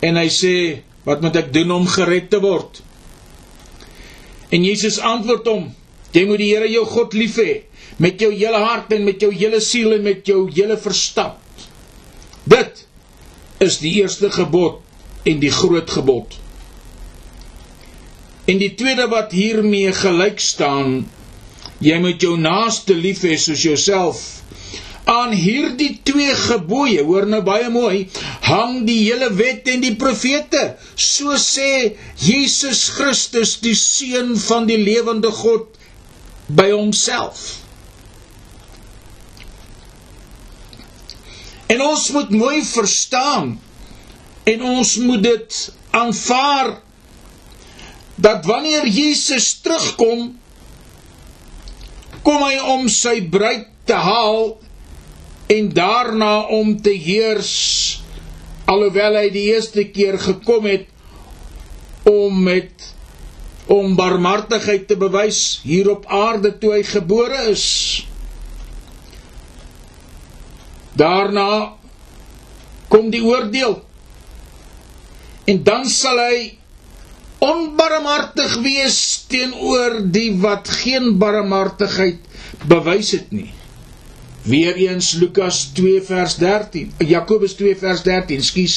En 0.00 0.16
hy 0.16 0.28
sê, 0.28 0.82
"Wat 1.04 1.20
moet 1.20 1.36
ek 1.36 1.52
doen 1.52 1.70
om 1.70 1.86
gered 1.86 2.30
te 2.30 2.40
word?" 2.40 2.82
En 4.50 4.64
Jesus 4.64 4.98
antwoord 4.98 5.46
hom, 5.46 5.74
"Jy 6.12 6.24
moet 6.26 6.38
die 6.38 6.54
Here 6.54 6.68
jou 6.70 6.84
God 6.84 7.12
lief 7.12 7.36
hê 7.36 7.62
met 7.98 8.20
jou 8.20 8.32
hele 8.32 8.58
hart 8.58 8.92
en 8.92 9.04
met 9.04 9.20
jou 9.20 9.32
hele 9.32 9.60
siel 9.60 9.92
en 9.92 10.02
met 10.02 10.26
jou 10.26 10.50
hele 10.50 10.76
verstand. 10.76 11.36
Dit 12.44 12.86
is 13.58 13.78
die 13.78 13.92
eerste 14.00 14.30
gebod 14.30 14.80
en 15.24 15.40
die 15.40 15.50
groot 15.50 15.90
gebod." 15.90 16.38
En 18.48 18.58
die 18.58 18.74
tweede 18.74 19.08
wat 19.08 19.32
hiermee 19.32 19.92
gelyk 19.92 20.40
staan, 20.40 21.10
jy 21.78 21.98
moet 22.00 22.22
jou 22.22 22.36
naaste 22.40 22.94
lief 22.94 23.22
hê 23.22 23.36
soos 23.36 23.62
jouself. 23.62 24.37
Aan 25.08 25.32
hierdie 25.32 26.00
twee 26.04 26.34
gebooie, 26.36 27.02
hoor 27.06 27.24
nou 27.28 27.40
baie 27.44 27.70
mooi, 27.72 28.08
hang 28.44 28.82
die 28.88 29.00
hele 29.06 29.30
wet 29.38 29.68
en 29.72 29.80
die 29.84 29.94
profete. 29.96 30.74
So 30.94 31.38
sê 31.40 31.94
Jesus 32.20 32.88
Christus, 32.96 33.56
die 33.64 33.76
seun 33.78 34.34
van 34.48 34.68
die 34.68 34.76
lewende 34.80 35.32
God 35.32 35.78
by 36.48 36.68
homself. 36.74 37.64
En 41.68 41.80
ons 41.84 42.10
moet 42.16 42.30
mooi 42.32 42.60
verstaan 42.64 43.56
en 44.48 44.62
ons 44.64 44.94
moet 45.04 45.22
dit 45.22 45.56
aanvaar 45.90 46.78
dat 48.16 48.46
wanneer 48.48 48.86
Jesus 48.88 49.50
terugkom 49.60 50.32
kom 52.24 52.40
hy 52.42 52.56
om 52.72 52.88
sy 52.92 53.20
bruid 53.30 53.68
te 53.88 53.96
haal 53.96 54.56
en 55.48 55.72
daarna 55.74 56.34
om 56.58 56.74
te 56.82 56.92
heers 56.92 57.52
alhoewel 58.68 59.16
hy 59.20 59.28
die 59.32 59.46
eerste 59.54 59.86
keer 59.94 60.18
gekom 60.20 60.68
het 60.68 60.86
om 62.08 62.42
met 62.44 62.86
om 63.68 63.96
barmhartigheid 63.96 64.86
te 64.88 64.96
bewys 64.96 65.60
hier 65.64 65.90
op 65.92 66.06
aarde 66.12 66.54
toe 66.60 66.74
hy 66.76 66.84
gebore 66.88 67.48
is 67.52 67.66
daarna 70.98 71.50
kom 72.92 73.10
die 73.12 73.24
oordeel 73.24 73.78
en 75.48 75.62
dan 75.64 75.88
sal 75.88 76.20
hy 76.20 76.58
onbarmhartig 77.44 78.56
wees 78.64 78.98
teenoor 79.30 80.00
die 80.12 80.32
wat 80.42 80.68
geen 80.80 81.14
barmhartigheid 81.20 82.18
bewys 82.68 83.12
het 83.14 83.30
nie. 83.32 83.52
Weereens 84.48 85.12
Lukas 85.20 85.68
2 85.76 86.02
vers 86.08 86.36
13, 86.40 86.94
Jakobus 87.04 87.56
2 87.58 87.76
vers 87.80 88.02
13, 88.06 88.44
skus. 88.44 88.76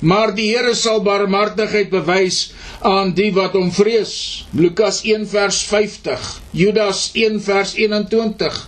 Maar 0.00 0.32
die 0.36 0.48
Here 0.54 0.72
sal 0.78 1.02
barmhartigheid 1.04 1.90
bewys 1.92 2.52
aan 2.86 3.12
die 3.16 3.28
wat 3.36 3.56
hom 3.58 3.68
vrees. 3.74 4.14
Lukas 4.56 5.02
1 5.04 5.26
vers 5.28 5.58
50, 5.68 6.30
Judas 6.56 7.10
1 7.18 7.42
vers 7.44 7.74
21. 7.76 8.62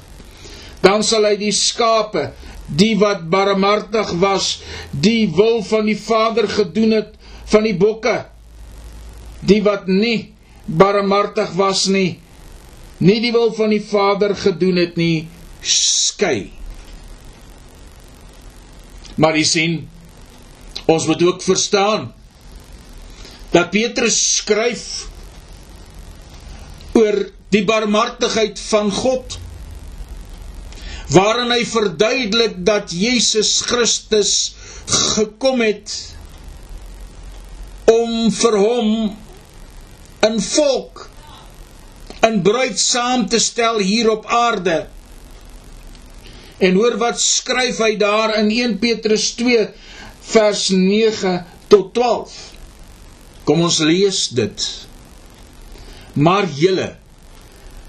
Dan 0.82 1.06
sal 1.06 1.30
hy 1.30 1.36
die 1.40 1.54
skape, 1.56 2.32
die 2.66 2.92
wat 3.00 3.24
barmhartig 3.32 4.12
was, 4.20 4.58
die 4.92 5.30
wil 5.32 5.62
van 5.64 5.88
die 5.88 5.96
Vader 5.96 6.50
gedoen 6.50 6.98
het, 6.98 7.16
van 7.48 7.64
die 7.68 7.76
bokke 7.78 8.18
die 9.46 9.60
wat 9.66 9.88
nie 9.90 10.32
barmhartig 10.66 11.54
was 11.58 11.86
nie 11.90 12.18
nie 13.02 13.18
die 13.22 13.32
wil 13.34 13.50
van 13.56 13.72
die 13.74 13.82
Vader 13.82 14.34
gedoen 14.38 14.78
het 14.78 14.98
nie 15.00 15.26
skei. 15.62 16.52
Maar 19.18 19.36
jy 19.38 19.46
sien 19.46 19.78
ons 20.90 21.06
moet 21.10 21.22
ook 21.26 21.42
verstaan 21.44 22.10
dat 23.52 23.70
Petrus 23.74 24.18
skryf 24.38 24.84
oor 26.96 27.18
die 27.52 27.64
barmhartigheid 27.68 28.60
van 28.70 28.90
God 28.94 29.38
waarin 31.12 31.52
hy 31.52 31.62
verduidelik 31.68 32.56
dat 32.64 32.92
Jesus 32.96 33.58
Christus 33.68 34.32
gekom 35.16 35.60
het 35.60 35.92
om 37.92 38.30
vir 38.32 38.56
hom 38.56 38.88
'n 40.22 40.38
volk 40.40 41.11
'n 42.22 42.42
bruid 42.42 42.78
saam 42.78 43.26
te 43.28 43.38
stel 43.38 43.78
hier 43.78 44.10
op 44.10 44.26
aarde. 44.26 44.86
En 46.58 46.74
hoor 46.74 46.96
wat 46.96 47.20
skryf 47.20 47.78
hy 47.82 47.96
daar 47.96 48.36
in 48.38 48.50
1 48.50 48.78
Petrus 48.78 49.32
2 49.40 49.68
vers 50.20 50.68
9 50.68 51.46
tot 51.66 51.94
12. 51.94 52.36
Kom 53.44 53.60
ons 53.60 53.78
lees 53.78 54.28
dit. 54.28 54.66
Maar 56.14 56.46
julle 56.46 56.96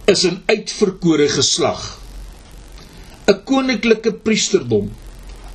is 0.05 0.25
'n 0.25 0.41
uitverkore 0.45 1.29
geslag, 1.29 1.99
'n 3.27 3.43
koninklike 3.43 4.13
priesterdom, 4.13 4.89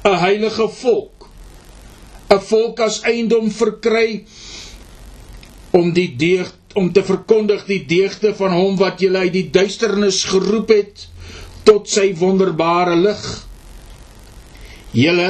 'n 0.04 0.16
heilige 0.26 0.68
volk 0.68 1.18
'n 2.28 2.40
volk 2.44 2.80
as 2.84 3.00
eiendom 3.08 3.48
verkry 3.50 4.24
om 5.72 5.92
die 5.96 6.10
deeg 6.20 6.50
om 6.74 6.92
te 6.92 7.02
verkondig 7.04 7.64
die 7.68 7.82
deegte 7.88 8.34
van 8.36 8.52
hom 8.52 8.76
wat 8.80 9.00
julle 9.00 9.24
uit 9.26 9.34
die 9.34 9.48
duisternis 9.52 10.24
geroep 10.28 10.72
het 10.74 11.06
tot 11.68 11.88
sy 11.90 12.10
wonderbare 12.16 12.96
lig. 12.96 13.22
Julle 14.96 15.28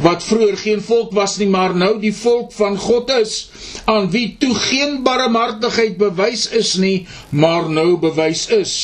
wat 0.00 0.24
vroeër 0.24 0.56
geen 0.56 0.80
volk 0.80 1.12
was 1.12 1.36
nie, 1.36 1.48
maar 1.52 1.74
nou 1.76 1.98
die 2.00 2.14
volk 2.16 2.54
van 2.56 2.78
God 2.80 3.10
is, 3.18 3.50
aan 3.84 4.08
wie 4.14 4.36
toe 4.40 4.54
geen 4.56 5.02
barmhartigheid 5.04 5.98
bewys 6.00 6.46
is 6.56 6.74
nie, 6.80 7.06
maar 7.30 7.68
nou 7.68 7.98
bewys 8.00 8.46
is. 8.54 8.74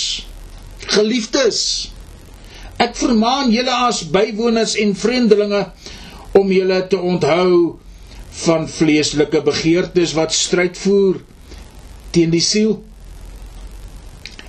Geliefdes, 0.93 1.61
ek 2.77 2.93
vermaan 3.01 3.49
julle 3.55 3.73
as 3.89 4.03
bywoners 4.13 4.77
en 4.83 4.93
vreemdelinge 4.93 5.63
om 6.37 6.53
julle 6.53 6.83
te 6.93 7.01
onthou 7.01 7.79
van 8.45 8.69
vleeslike 8.69 9.41
begeertes 9.47 10.13
wat 10.19 10.35
stryd 10.37 10.79
voer 10.79 11.21
teen 12.15 12.31
die 12.35 12.45
siel. 12.45 12.79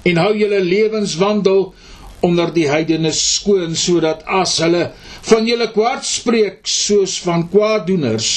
En 0.08 0.20
hou 0.22 0.34
julle 0.38 0.60
lewenswandel 0.64 1.72
onder 2.26 2.52
die 2.54 2.68
heidene 2.70 3.12
skoon 3.16 3.76
sodat 3.78 4.24
as 4.40 4.58
hulle 4.64 4.90
van 5.30 5.48
julle 5.48 5.70
kwaad 5.76 6.06
spreek 6.08 6.64
soos 6.70 7.20
van 7.24 7.46
kwaaddoeners 7.52 8.32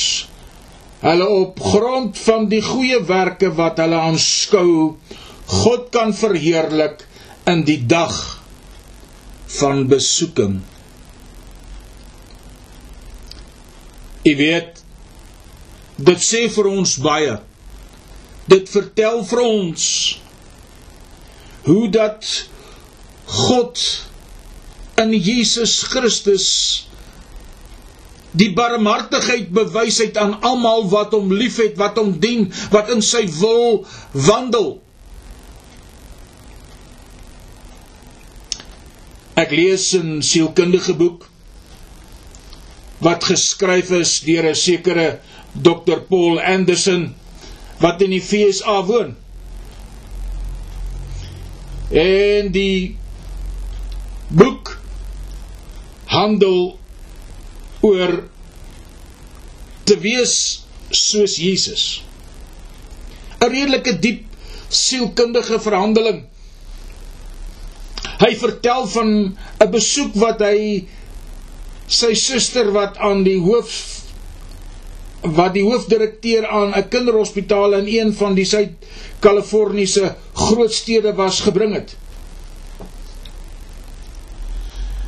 hulle 1.01 1.27
op 1.33 1.61
grond 1.65 2.19
van 2.27 2.49
die 2.53 2.61
goeie 2.65 2.99
werke 3.09 3.49
wat 3.57 3.81
hulle 3.81 3.97
aanskou 3.97 4.97
God 5.51 5.89
kan 5.95 6.13
verheerlik 6.15 7.07
in 7.51 7.65
die 7.67 7.81
dag 7.89 8.15
van 9.61 9.87
besoeking. 9.91 10.61
Jy 14.23 14.35
weet 14.39 14.80
dit 16.01 16.23
sê 16.25 16.47
vir 16.53 16.69
ons 16.71 16.97
baie. 17.05 17.37
Dit 18.51 18.71
vertel 18.73 19.23
vir 19.29 19.43
ons 19.45 19.87
hoe 21.69 21.89
dat 21.93 22.27
God 23.31 23.83
in 25.01 25.13
Jesus 25.15 25.81
Christus 25.89 26.47
die 28.31 28.51
barmhartigheid 28.55 29.51
bewys 29.55 29.99
het 30.03 30.19
aan 30.21 30.37
almal 30.47 30.87
wat 30.91 31.15
hom 31.15 31.33
liefhet, 31.35 31.75
wat 31.79 31.99
hom 31.99 32.15
dien, 32.23 32.47
wat 32.71 32.91
in 32.95 33.03
sy 33.03 33.25
wil 33.41 33.83
wandel. 34.15 34.79
Ek 39.41 39.51
lees 39.57 39.93
'n 39.97 40.23
sielkundige 40.23 40.95
boek 40.95 41.27
wat 43.01 43.25
geskryf 43.25 43.91
is 43.97 44.21
deur 44.21 44.47
'n 44.51 44.55
sekere 44.55 45.21
Dr 45.55 46.01
Paul 46.09 46.39
Anderson 46.41 47.15
wat 47.81 48.03
in 48.05 48.13
die 48.15 48.21
FSA 48.23 48.83
woon. 48.87 49.15
En 51.91 52.51
die 52.55 52.97
boek 54.29 54.77
handel 56.13 56.79
oor 57.81 58.13
te 59.89 59.97
wees 59.99 60.35
soos 60.91 61.37
Jesus. 61.41 62.03
'n 63.41 63.49
Redelike 63.49 63.97
diep 63.99 64.27
sielkundige 64.69 65.59
verhandeling. 65.61 66.27
Hy 68.21 68.33
vertel 68.37 68.87
van 68.87 69.11
'n 69.59 69.71
besoek 69.71 70.15
wat 70.15 70.45
hy 70.45 70.87
sy 71.89 72.15
suster 72.15 72.71
wat 72.73 72.99
aan 72.99 73.25
die 73.25 73.39
hoof 73.41 74.00
wat 75.21 75.53
die 75.55 75.65
hoofdirekteur 75.65 76.47
aan 76.49 76.73
'n 76.77 76.89
kinderhospitaal 76.89 77.73
in 77.73 77.87
een 77.87 78.15
van 78.15 78.35
die 78.35 78.45
Suid-Kaliforniese 78.45 80.15
grootstede 80.33 81.15
was 81.15 81.41
gebring 81.41 81.75
het. 81.75 81.97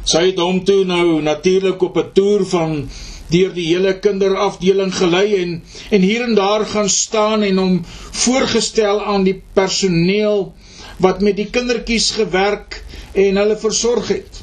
Sy 0.05 0.27
het 0.27 0.39
hom 0.39 0.65
toe 0.65 0.85
nou 0.85 1.23
natuurlik 1.23 1.83
op 1.83 1.97
'n 1.97 2.13
toer 2.13 2.47
van 2.47 2.89
deur 3.31 3.53
die 3.55 3.67
hele 3.67 3.99
kinderafdeling 3.99 4.95
gelei 4.95 5.35
en 5.35 5.63
en 5.91 6.01
hier 6.01 6.23
en 6.23 6.35
daar 6.35 6.67
gaan 6.67 6.89
staan 6.89 7.43
en 7.43 7.57
hom 7.57 7.85
voorgestel 8.11 9.05
aan 9.05 9.25
die 9.25 9.43
personeel 9.53 10.53
wat 10.99 11.21
met 11.21 11.37
die 11.37 11.51
kindertjies 11.51 12.11
gewerk 12.11 12.85
en 13.13 13.37
hulle 13.37 13.57
versorg 13.57 14.09
het. 14.09 14.43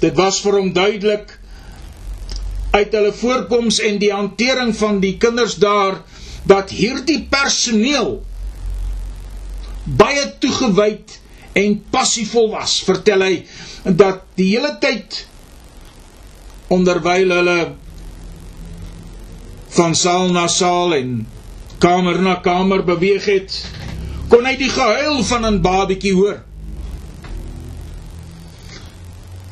Dit 0.00 0.14
was 0.16 0.40
vir 0.40 0.58
hom 0.58 0.72
duidelik 0.72 1.38
uit 2.72 2.94
hulle 2.96 3.12
voorkoms 3.12 3.80
en 3.84 3.98
die 4.00 4.12
hantering 4.12 4.72
van 4.76 5.00
die 5.00 5.16
kinders 5.20 5.58
daar 5.60 6.00
dat 6.48 6.72
hierdie 6.74 7.20
personeel 7.30 8.14
baie 9.84 10.24
toegewyd 10.40 11.18
en 11.58 11.76
passievol 11.92 12.50
was 12.54 12.78
vertel 12.86 13.24
hy 13.26 13.34
dat 13.84 14.24
die 14.40 14.52
hele 14.54 14.72
tyd 14.80 15.20
onderwyl 16.72 17.36
hulle 17.36 17.58
van 19.76 19.94
saal 19.96 20.32
na 20.32 20.46
saal 20.52 20.94
en 20.96 21.14
kamer 21.82 22.20
na 22.22 22.38
kamer 22.44 22.84
beweeg 22.86 23.26
het 23.28 23.58
kon 24.32 24.46
hy 24.48 24.54
die 24.56 24.70
gehuil 24.72 25.20
van 25.28 25.44
'n 25.46 25.60
babatjie 25.60 26.14
hoor. 26.16 26.38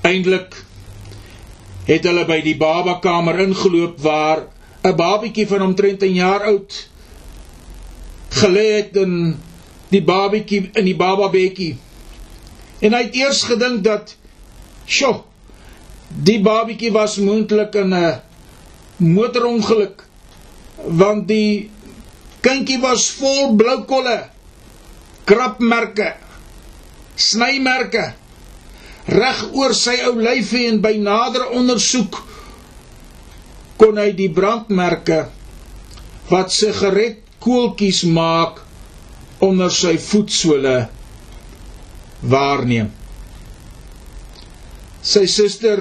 Eindelik 0.00 0.56
het 1.90 2.07
hulle 2.07 2.24
by 2.29 2.38
die 2.44 2.57
babakamer 2.59 3.40
ingeloop 3.46 3.98
waar 4.03 4.46
'n 4.83 4.96
babietjie 4.96 5.46
van 5.46 5.62
omtrent 5.62 6.03
'n 6.03 6.14
jaar 6.14 6.42
oud 6.53 6.88
gelê 8.40 8.66
het 8.79 8.96
in 8.96 9.37
die 9.88 10.03
babietjie 10.03 10.70
in 10.72 10.85
die 10.85 10.96
bababedjie. 10.96 11.76
En 12.81 12.94
hy 12.94 13.03
het 13.03 13.14
eers 13.14 13.42
gedink 13.42 13.83
dat 13.85 14.16
sjo 14.87 15.24
die 16.09 16.40
babietjie 16.40 16.92
was 16.92 17.16
moontlik 17.16 17.74
in 17.74 17.94
'n 17.94 18.20
motorongeluk 18.96 20.07
want 20.85 21.29
die 21.29 21.70
kindjie 22.40 22.81
was 22.81 23.11
vol 23.11 23.55
blou 23.57 23.85
kolle, 23.85 24.31
krapmerke, 25.24 26.14
snymerke 27.14 28.14
reg 29.06 29.42
oor 29.56 29.74
sy 29.74 29.96
ou 30.08 30.18
lyfie 30.20 30.66
en 30.68 30.80
by 30.82 30.96
nadere 31.00 31.50
ondersoek 31.56 32.18
kon 33.80 33.98
hy 34.00 34.10
die 34.16 34.28
brandmerke 34.32 35.22
wat 36.30 36.52
sigaretkoeltjies 36.52 38.02
maak 38.12 38.60
onder 39.40 39.72
sy 39.72 39.94
voetsole 39.98 40.74
waarneem. 42.28 42.90
Sy 45.00 45.24
suster 45.32 45.80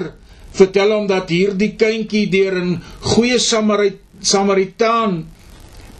vertel 0.56 0.94
hom 0.96 1.06
dat 1.10 1.28
hierdie 1.28 1.74
kindjie 1.76 2.26
deur 2.32 2.56
'n 2.62 2.80
goeie 3.00 3.38
Samarit 3.38 4.00
Samaritaan 4.20 5.26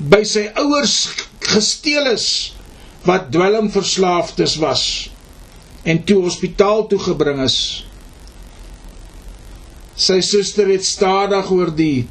by 0.01 0.25
sy 0.25 0.49
ouers 0.57 1.09
gesteel 1.41 2.07
is 2.13 2.53
wat 3.05 3.31
dwelmverslaafdes 3.33 4.57
was 4.61 5.10
en 5.83 6.05
toe 6.05 6.23
hospitaal 6.23 6.87
toe 6.87 6.99
gebring 6.99 7.41
is. 7.45 7.59
Sy 10.01 10.21
suster 10.25 10.69
het 10.73 10.85
stadig 10.85 11.51
oor 11.53 11.73
die 11.77 12.07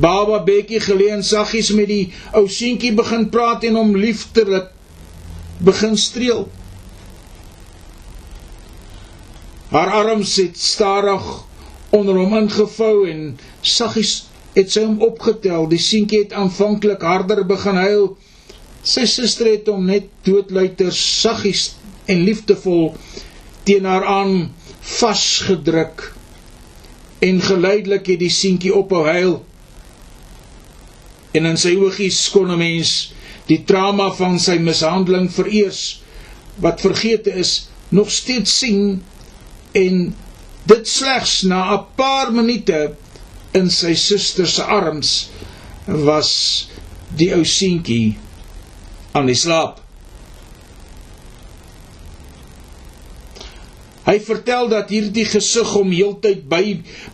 baba 0.00 0.40
bekkie 0.44 0.80
geleen 0.80 1.22
saggies 1.24 1.70
met 1.76 1.88
die 1.90 2.04
ou 2.36 2.46
seentjie 2.48 2.92
begin 2.96 3.28
praat 3.32 3.64
en 3.68 3.76
hom 3.80 3.96
liefdelik 3.96 4.70
begin 5.64 5.96
streel. 6.00 6.46
Haar 9.74 9.90
arms 10.00 10.36
het 10.38 10.58
stadig 10.60 11.24
onder 11.94 12.18
hom 12.20 12.36
ingevou 12.38 13.08
en 13.10 13.34
saggies 13.60 14.24
het 14.54 14.70
sy 14.70 14.84
hom 14.86 15.00
opgetel. 15.02 15.66
Die 15.70 15.82
seentjie 15.82 16.24
het 16.24 16.34
aanvanklik 16.36 17.02
harder 17.02 17.42
begin 17.46 17.80
huil. 17.80 18.12
Sy 18.84 19.06
suster 19.10 19.50
het 19.50 19.68
hom 19.72 19.88
net 19.88 20.10
doodluiter 20.26 20.92
saggies 20.94 21.72
en 22.06 22.24
liefdevol 22.24 22.94
teen 23.64 23.84
haar 23.88 24.04
aan 24.04 24.52
vasgedruk 24.80 26.12
en 27.24 27.40
geleidelik 27.40 28.06
het 28.12 28.20
die 28.20 28.32
seentjie 28.32 28.74
ophou 28.76 29.04
huil 29.08 29.38
en 31.34 31.48
in 31.50 31.56
sy 31.60 31.74
oogies 31.80 32.18
kon 32.34 32.50
'n 32.52 32.58
mens 32.60 32.90
die 33.48 33.62
trauma 33.68 34.10
van 34.18 34.38
sy 34.38 34.58
mishandeling 34.58 35.30
vereers 35.32 36.00
wat 36.60 36.80
vergeete 36.84 37.32
is 37.44 37.68
nog 37.88 38.10
steeds 38.10 38.58
sien 38.58 39.02
en 39.72 40.14
dit 40.66 40.88
slegs 40.88 41.42
na 41.42 41.74
'n 41.74 41.84
paar 41.96 42.32
minute 42.32 42.94
in 43.52 43.70
sy 43.70 43.94
suster 43.94 44.46
se 44.46 44.62
arms 44.62 45.30
was 45.86 46.30
die 47.16 47.32
ou 47.34 47.44
seentjie 47.44 48.16
aan 49.12 49.26
die 49.26 49.38
slaap 49.38 49.83
Hy 54.04 54.18
vertel 54.20 54.68
dat 54.68 54.90
hierdie 54.92 55.24
gesig 55.28 55.70
hom 55.72 55.92
heeltyd 55.94 56.44
by 56.48 56.62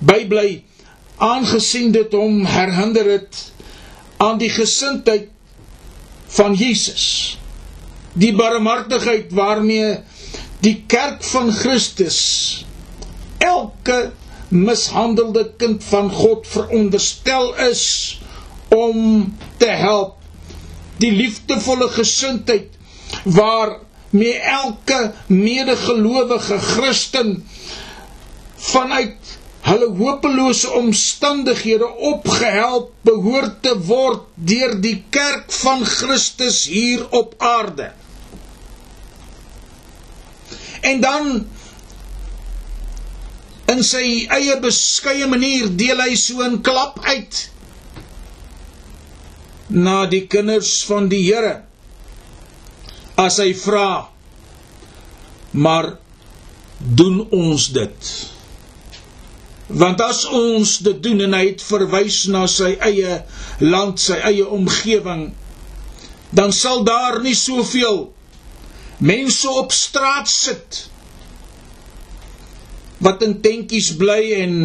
bybly 0.00 0.62
aangesien 1.20 1.92
dit 1.94 2.12
hom 2.16 2.42
herinner 2.48 3.06
het 3.12 3.42
aan 4.20 4.40
die 4.40 4.50
gesindheid 4.52 5.28
van 6.34 6.54
Jesus. 6.56 7.36
Die 8.18 8.32
barmhartigheid 8.36 9.30
waarmee 9.36 10.00
die 10.64 10.80
kerk 10.90 11.22
van 11.24 11.52
Christus 11.54 12.18
elke 13.38 14.10
mishandelde 14.50 15.46
kind 15.56 15.84
van 15.84 16.10
God 16.10 16.48
veronderstel 16.50 17.54
is 17.70 17.84
om 18.74 19.30
te 19.62 19.70
help. 19.70 20.16
Die 21.00 21.12
liefdevolle 21.12 21.88
gesindheid 21.94 22.74
waar 23.24 23.78
met 24.10 24.40
elke 24.42 25.12
medegelowige 25.26 26.58
Christen 26.58 27.46
vanuit 28.56 29.38
hulle 29.60 29.88
hopelose 29.96 30.70
omstandighede 30.70 31.88
opgehelp 31.96 32.90
behoort 33.06 33.62
te 33.62 33.76
word 33.86 34.26
deur 34.34 34.74
die 34.80 35.04
kerk 35.14 35.52
van 35.52 35.84
Christus 35.86 36.64
hier 36.66 37.06
op 37.10 37.34
aarde. 37.38 37.92
En 40.80 41.00
dan 41.00 41.46
in 43.70 43.82
sy 43.86 44.26
eie 44.32 44.56
beskeie 44.60 45.28
manier 45.30 45.68
deel 45.78 46.00
hy 46.02 46.16
so 46.18 46.42
'n 46.42 46.60
klap 46.66 46.98
uit 47.04 47.50
na 49.68 50.06
die 50.06 50.26
kinders 50.26 50.80
van 50.88 51.06
die 51.08 51.22
Here 51.28 51.69
as 53.20 53.38
hy 53.42 53.52
vra 53.56 54.08
maar 55.52 55.92
doen 56.78 57.24
ons 57.34 57.66
dit? 57.74 58.12
Want 59.70 60.00
as 60.02 60.24
ons 60.26 60.78
dit 60.82 61.02
doen 61.02 61.20
en 61.26 61.34
hy 61.36 61.44
het 61.52 61.62
verwys 61.62 62.24
na 62.32 62.46
sy 62.50 62.72
eie 62.82 63.20
land 63.62 64.00
sy 64.02 64.18
eie 64.30 64.46
omgewing 64.46 65.28
dan 66.34 66.54
sal 66.54 66.82
daar 66.86 67.20
nie 67.22 67.34
soveel 67.38 68.08
mense 68.98 69.50
op 69.50 69.72
straat 69.74 70.28
sit 70.30 70.80
wat 73.00 73.22
in 73.26 73.38
tentjies 73.42 73.94
bly 73.98 74.20
en 74.42 74.56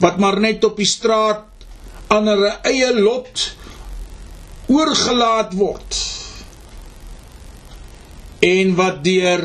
wat 0.00 0.20
maar 0.22 0.38
net 0.40 0.64
op 0.64 0.78
die 0.80 0.88
straat 0.88 1.66
aan 2.12 2.28
hulle 2.30 2.52
eie 2.70 2.92
lot 2.96 3.48
oorgelaat 4.70 5.56
word 5.58 5.98
en 8.40 8.74
wat 8.74 9.02
deur 9.04 9.42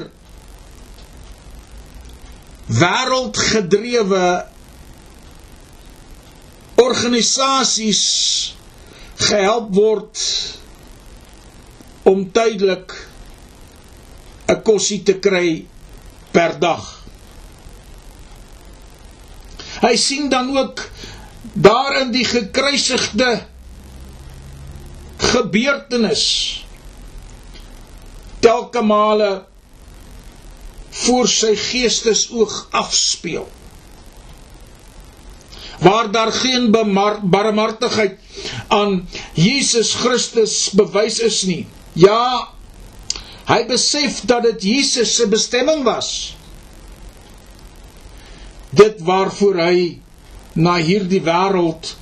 wêreldgedrewe 2.65 4.27
organisasies 6.81 8.03
gehelp 9.27 9.71
word 9.75 10.21
om 12.05 12.25
tydelik 12.31 12.93
'n 14.47 14.61
kosie 14.61 15.03
te 15.03 15.19
kry 15.19 15.65
per 16.31 16.59
dag. 16.59 16.83
Hy 19.81 19.95
sien 19.97 20.29
dan 20.29 20.57
ook 20.57 20.89
daarin 21.53 22.11
die 22.11 22.25
gekruisigde 22.25 23.45
gebeurtenis 25.17 26.64
telke 28.45 28.81
male 28.85 29.45
voor 31.03 31.27
sy 31.27 31.53
geestesoog 31.59 32.67
afspeel. 32.77 33.47
Waar 35.83 36.11
daar 36.11 36.31
geen 36.31 36.69
barmhartigheid 36.71 38.19
aan 38.67 39.01
Jesus 39.33 39.93
Christus 39.99 40.69
bewys 40.77 41.19
is 41.19 41.41
nie. 41.49 41.65
Ja 41.93 42.51
hy 43.45 43.59
besef 43.69 44.23
dat 44.25 44.45
dit 44.47 44.63
Jesus 44.63 45.11
se 45.19 45.27
bestemming 45.29 45.83
was. 45.85 46.33
Dit 48.73 49.03
waarvoor 49.05 49.59
hy 49.61 49.77
na 50.55 50.77
hierdie 50.79 51.21
wêreld 51.21 51.93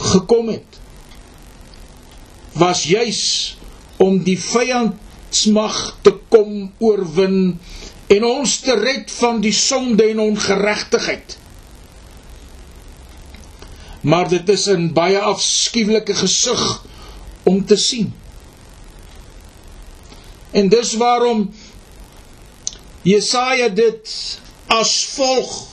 gekom 0.00 0.52
het 0.52 0.78
was 2.60 2.84
juis 2.84 3.22
om 4.00 4.18
die 4.24 4.38
vyandsmag 5.30 5.96
te 6.02 6.12
kom 6.28 6.72
oorwin 6.78 7.58
en 8.10 8.24
ons 8.24 8.60
te 8.60 8.74
red 8.74 9.10
van 9.10 9.40
die 9.40 9.52
sonde 9.52 10.08
en 10.10 10.20
ongeregtigheid. 10.20 11.38
Maar 14.02 14.28
dit 14.28 14.48
is 14.48 14.66
'n 14.68 14.92
baie 14.92 15.18
afskuwelike 15.18 16.14
gesig 16.14 16.82
om 17.44 17.64
te 17.64 17.76
sien. 17.76 18.12
En 20.52 20.68
dis 20.68 20.94
waarom 20.94 21.50
Jesaja 23.02 23.68
dit 23.68 24.38
as 24.66 25.04
volg 25.14 25.68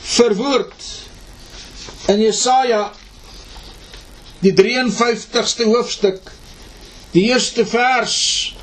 verwoord. 0.00 0.84
In 2.06 2.20
Jesaja 2.20 2.92
die 4.40 4.52
53ste 4.52 5.64
hoofstuk, 5.64 6.30
die 7.10 7.22
eerste 7.22 7.66
vers 7.66 8.54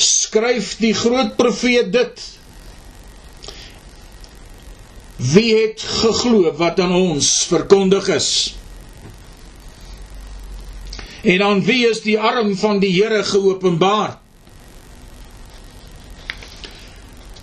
skryf 0.00 0.76
die 0.80 0.94
groot 0.94 1.36
profeet 1.36 1.92
dit 1.92 2.20
Wie 5.20 5.50
het 5.52 5.82
geglo 5.84 6.48
wat 6.56 6.80
aan 6.80 6.94
ons 6.96 7.26
verkondig 7.44 8.08
is? 8.08 8.28
En 11.22 11.42
aan 11.44 11.60
wie 11.64 11.82
is 11.88 12.00
die 12.00 12.16
arm 12.18 12.54
van 12.56 12.80
die 12.80 12.92
Here 12.94 13.20
geopenbaar? 13.28 14.16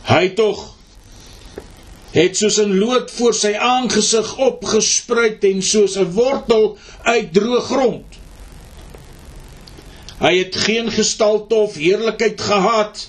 Hy 0.07 0.25
tog 0.39 0.63
het 2.15 2.37
soos 2.37 2.57
'n 2.57 2.79
loot 2.79 3.11
voor 3.11 3.33
sy 3.33 3.53
aangesig 3.53 4.37
opgespruit 4.37 5.43
en 5.43 5.61
soos 5.61 5.97
'n 5.97 6.11
wortel 6.17 6.77
uit 7.03 7.33
droë 7.33 7.61
grond. 7.61 8.16
Hy 10.17 10.33
het 10.37 10.55
geen 10.65 10.89
gestalte 10.91 11.55
of 11.55 11.75
heerlikheid 11.77 12.41
gehad 12.41 13.03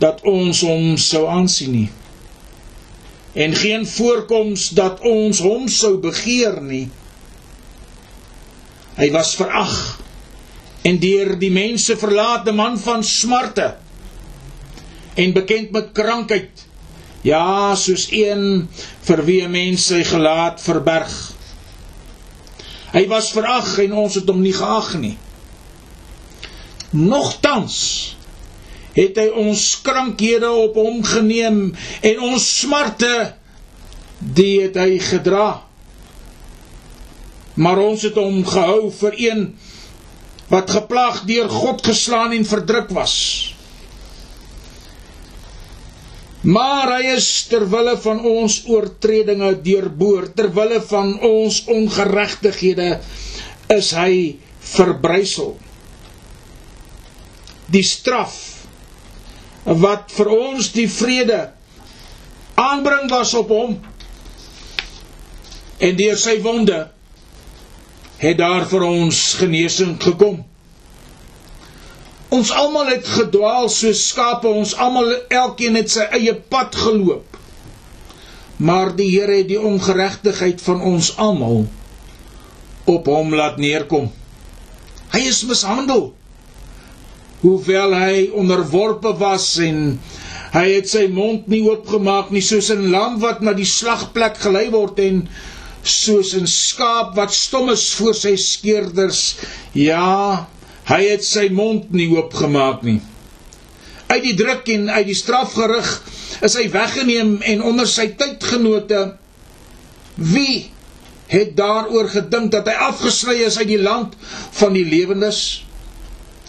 dat 0.00 0.20
ons 0.28 0.60
hom 0.66 0.96
sou 1.00 1.24
aansien 1.30 1.72
nie. 1.72 1.90
En 3.32 3.54
geen 3.56 3.86
voorkoms 3.88 4.68
dat 4.76 5.00
ons 5.00 5.40
hom 5.40 5.68
sou 5.72 5.96
begeer 6.02 6.60
nie. 6.62 6.88
Hy 8.98 9.08
was 9.14 9.32
verag 9.38 9.72
en 10.84 11.00
deur 11.00 11.32
die 11.40 11.50
mense 11.50 11.96
verlate 11.96 12.52
man 12.52 12.76
van 12.78 13.02
smarte 13.04 13.72
en 15.16 15.32
bekend 15.32 15.72
met 15.72 15.92
krankheid. 15.96 16.66
Ja, 17.24 17.72
soos 17.78 18.10
een 18.12 18.68
vir 19.06 19.22
wie 19.24 19.42
mense 19.48 19.94
sy 19.94 20.02
gelaat 20.04 20.60
verberg. 20.60 21.14
Hy 22.92 23.06
was 23.08 23.32
verag 23.32 23.78
en 23.86 23.94
ons 24.04 24.18
het 24.20 24.28
hom 24.28 24.42
nie 24.44 24.52
geag 24.54 24.92
nie. 25.00 25.16
Nogtans 26.94 27.76
het 28.94 29.16
hy 29.18 29.26
ons 29.42 29.62
krankhede 29.82 30.50
op 30.54 30.76
hom 30.78 31.00
geneem 31.06 31.64
en 32.06 32.20
ons 32.22 32.44
smarte 32.60 33.14
die 34.18 34.60
het 34.62 34.78
hy 34.78 34.98
gedra. 35.02 35.48
Maar 37.58 37.80
ons 37.82 38.04
het 38.06 38.16
hom 38.18 38.42
gehou 38.46 38.92
vir 38.94 39.18
een 39.28 39.42
wat 40.52 40.70
geplaag 40.70 41.24
deur 41.26 41.50
God 41.50 41.82
geslaan 41.86 42.34
en 42.36 42.46
verdruk 42.46 42.90
was. 42.94 43.16
Maar 46.44 46.98
hy 46.98 47.14
is 47.16 47.26
ter 47.48 47.64
wille 47.72 47.94
van 48.04 48.18
ons 48.28 48.58
oortredinge 48.68 49.54
deurboor, 49.64 50.26
ter 50.36 50.50
wille 50.52 50.82
van 50.90 51.14
ons 51.24 51.62
ongeregtighede 51.72 52.90
is 53.72 53.94
hy 53.96 54.36
verbrysel. 54.74 55.54
Die 57.72 57.84
straf 57.86 58.36
wat 59.64 60.12
vir 60.12 60.28
ons 60.34 60.72
die 60.74 60.88
vrede 60.90 61.40
aanbring 62.60 63.08
was 63.10 63.32
op 63.34 63.52
hom 63.54 63.78
en 65.84 65.96
deur 65.98 66.18
sy 66.20 66.36
wonde 66.44 66.82
het 68.20 68.38
daar 68.38 68.66
vir 68.68 68.84
ons 68.86 69.20
genesing 69.40 69.96
gekom. 70.00 70.42
Ons 72.34 72.50
almal 72.50 72.88
het 72.90 73.06
gedwaal 73.06 73.68
soos 73.70 74.08
skape, 74.08 74.48
ons 74.48 74.74
almal 74.80 75.10
elkeen 75.30 75.76
het 75.78 75.92
sy 75.92 76.06
eie 76.18 76.34
pad 76.34 76.74
geloop. 76.78 77.38
Maar 78.56 78.94
die 78.96 79.10
Here 79.12 79.40
het 79.40 79.48
die 79.50 79.60
ongeregtigheid 79.60 80.62
van 80.62 80.80
ons 80.82 81.12
almal 81.20 81.64
op 82.90 83.08
hom 83.10 83.34
laat 83.34 83.58
neerkom. 83.58 84.10
Hy 85.14 85.22
is 85.30 85.42
mishandel. 85.46 86.12
Hoewel 87.44 87.92
hy 87.94 88.30
onderworpe 88.32 89.12
was 89.20 89.50
en 89.60 89.98
hy 90.54 90.64
het 90.70 90.88
sy 90.88 91.04
mond 91.12 91.46
nie 91.52 91.60
oopgemaak 91.68 92.32
nie 92.32 92.42
soos 92.42 92.70
'n 92.72 92.90
lam 92.90 93.20
wat 93.20 93.44
na 93.44 93.52
die 93.52 93.68
slagplek 93.68 94.40
gelei 94.40 94.70
word 94.72 94.98
en 95.04 95.28
soos 95.84 96.34
'n 96.34 96.46
skaap 96.48 97.14
wat 97.20 97.32
stom 97.32 97.70
is 97.70 97.92
voor 97.94 98.14
sy 98.14 98.34
skeerders. 98.36 99.36
Ja, 99.74 100.46
Hy 100.84 101.00
het 101.08 101.24
sy 101.24 101.46
mond 101.52 101.92
nie 101.96 102.10
oopgemaak 102.12 102.82
nie. 102.84 102.98
Uit 104.12 104.20
die 104.22 104.34
druk 104.36 104.68
en 104.74 104.90
uit 104.92 105.06
die 105.08 105.16
strafgerig 105.16 105.88
is 106.44 106.56
hy 106.60 106.66
weggeneem 106.74 107.38
en 107.40 107.62
onder 107.64 107.88
sy 107.88 108.10
tydgenote 108.20 109.00
wie 110.34 110.66
het 111.32 111.54
daaroor 111.56 112.10
gedink 112.12 112.52
dat 112.52 112.68
hy 112.68 112.74
afgesny 112.90 113.38
is 113.46 113.56
uit 113.58 113.70
die 113.70 113.80
land 113.80 114.12
van 114.60 114.76
die 114.76 114.84
lewendes 114.84 115.40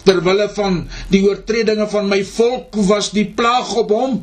ter 0.06 0.22
wille 0.24 0.48
van 0.56 0.80
die 1.12 1.22
oortredinge 1.26 1.88
van 1.92 2.08
my 2.08 2.22
volk 2.24 2.78
was 2.90 3.10
die 3.16 3.26
plaag 3.38 3.74
op 3.82 3.94
hom 3.94 4.20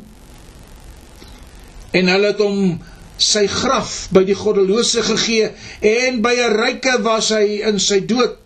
en 1.94 2.08
hulle 2.10 2.32
het 2.32 2.40
hom 2.42 2.78
sy 3.20 3.44
graf 3.46 4.08
by 4.14 4.24
die 4.26 4.36
goddelose 4.38 5.04
gegee 5.06 5.52
en 5.94 6.22
by 6.24 6.34
'n 6.34 6.56
ryke 6.56 6.96
was 7.04 7.30
hy 7.36 7.60
in 7.68 7.78
sy 7.78 8.00
dood 8.00 8.40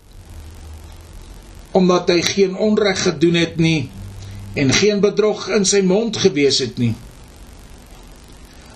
omdat 1.71 2.09
hy 2.09 2.21
geen 2.21 2.57
onreg 2.57 3.01
gedoen 3.03 3.37
het 3.39 3.57
nie 3.57 3.89
en 4.53 4.73
geen 4.73 4.99
bedrog 4.99 5.47
in 5.53 5.65
sy 5.65 5.81
mond 5.85 6.17
gewees 6.17 6.59
het 6.63 6.77
nie. 6.81 6.95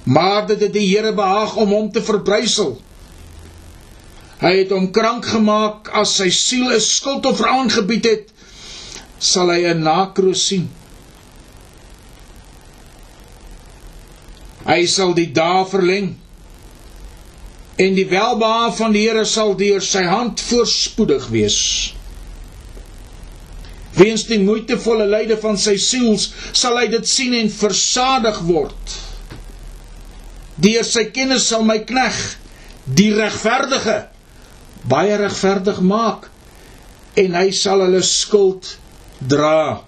Maar 0.04 0.46
dit 0.48 0.60
het 0.62 0.74
die 0.74 0.86
Here 0.92 1.14
behaag 1.16 1.56
om 1.56 1.72
hom 1.74 1.92
te 1.92 2.04
verbrysel. 2.04 2.76
Hy 4.44 4.52
het 4.58 4.74
hom 4.76 4.90
krank 4.92 5.26
gemaak 5.32 5.90
as 5.96 6.18
sy 6.20 6.30
siel 6.30 6.72
'n 6.72 6.82
skuldoffer 6.82 7.48
aangebied 7.48 8.06
het, 8.06 8.33
sal 9.24 9.52
hy 9.54 9.64
'n 9.72 9.84
nakroos 9.84 10.44
sien. 10.50 10.68
Hy 14.68 14.86
sal 14.88 15.14
die 15.16 15.32
dae 15.32 15.64
verleng 15.68 16.14
en 17.84 17.96
die 17.98 18.08
welbehae 18.08 18.72
van 18.78 18.94
die 18.96 19.08
Here 19.08 19.26
sal 19.26 19.56
deur 19.60 19.82
sy 19.82 20.04
hand 20.08 20.40
voorspoedig 20.40 21.28
wees. 21.34 21.60
Weens 23.98 24.26
die 24.30 24.40
moeitevolle 24.42 25.06
lyde 25.10 25.38
van 25.42 25.58
sy 25.58 25.76
siels 25.78 26.30
sal 26.52 26.78
hy 26.80 26.88
dit 26.94 27.08
sien 27.08 27.34
en 27.38 27.50
versadig 27.50 28.40
word. 28.48 28.96
Deur 30.64 30.86
sy 30.86 31.08
kennis 31.12 31.50
sal 31.50 31.66
my 31.66 31.80
knegg 31.88 32.22
die 32.86 33.12
regverdige 33.16 34.04
baie 34.90 35.18
regverdig 35.18 35.80
maak 35.82 36.30
en 37.20 37.36
hy 37.38 37.50
sal 37.56 37.84
hulle 37.86 38.02
skuld 38.06 38.74
dra. 39.28 39.84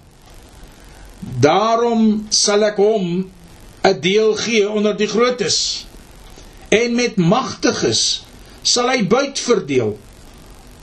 Daarom 1.20 2.26
sal 2.30 2.64
ek 2.68 2.76
hom 2.80 3.30
'n 3.82 4.00
deel 4.00 4.34
gee 4.34 4.68
onder 4.68 4.96
die 4.96 5.08
grootes. 5.08 5.86
En 6.68 6.94
met 6.94 7.16
magtiges 7.16 8.26
sal 8.62 8.88
hy 8.90 9.06
buit 9.06 9.38
verdeel 9.38 9.96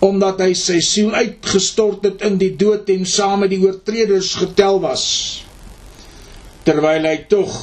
omdat 0.03 0.41
hy 0.43 0.51
sy 0.53 0.81
siel 0.83 1.13
uitgestort 1.15 2.03
het 2.03 2.23
in 2.27 2.35
die 2.37 2.55
dood 2.59 2.89
en 2.91 3.05
saam 3.07 3.39
met 3.39 3.53
die 3.53 3.61
oortreders 3.63 4.33
getel 4.35 4.81
was. 4.83 5.05
Terwyl 6.67 7.07
hy 7.07 7.17
tog 7.31 7.53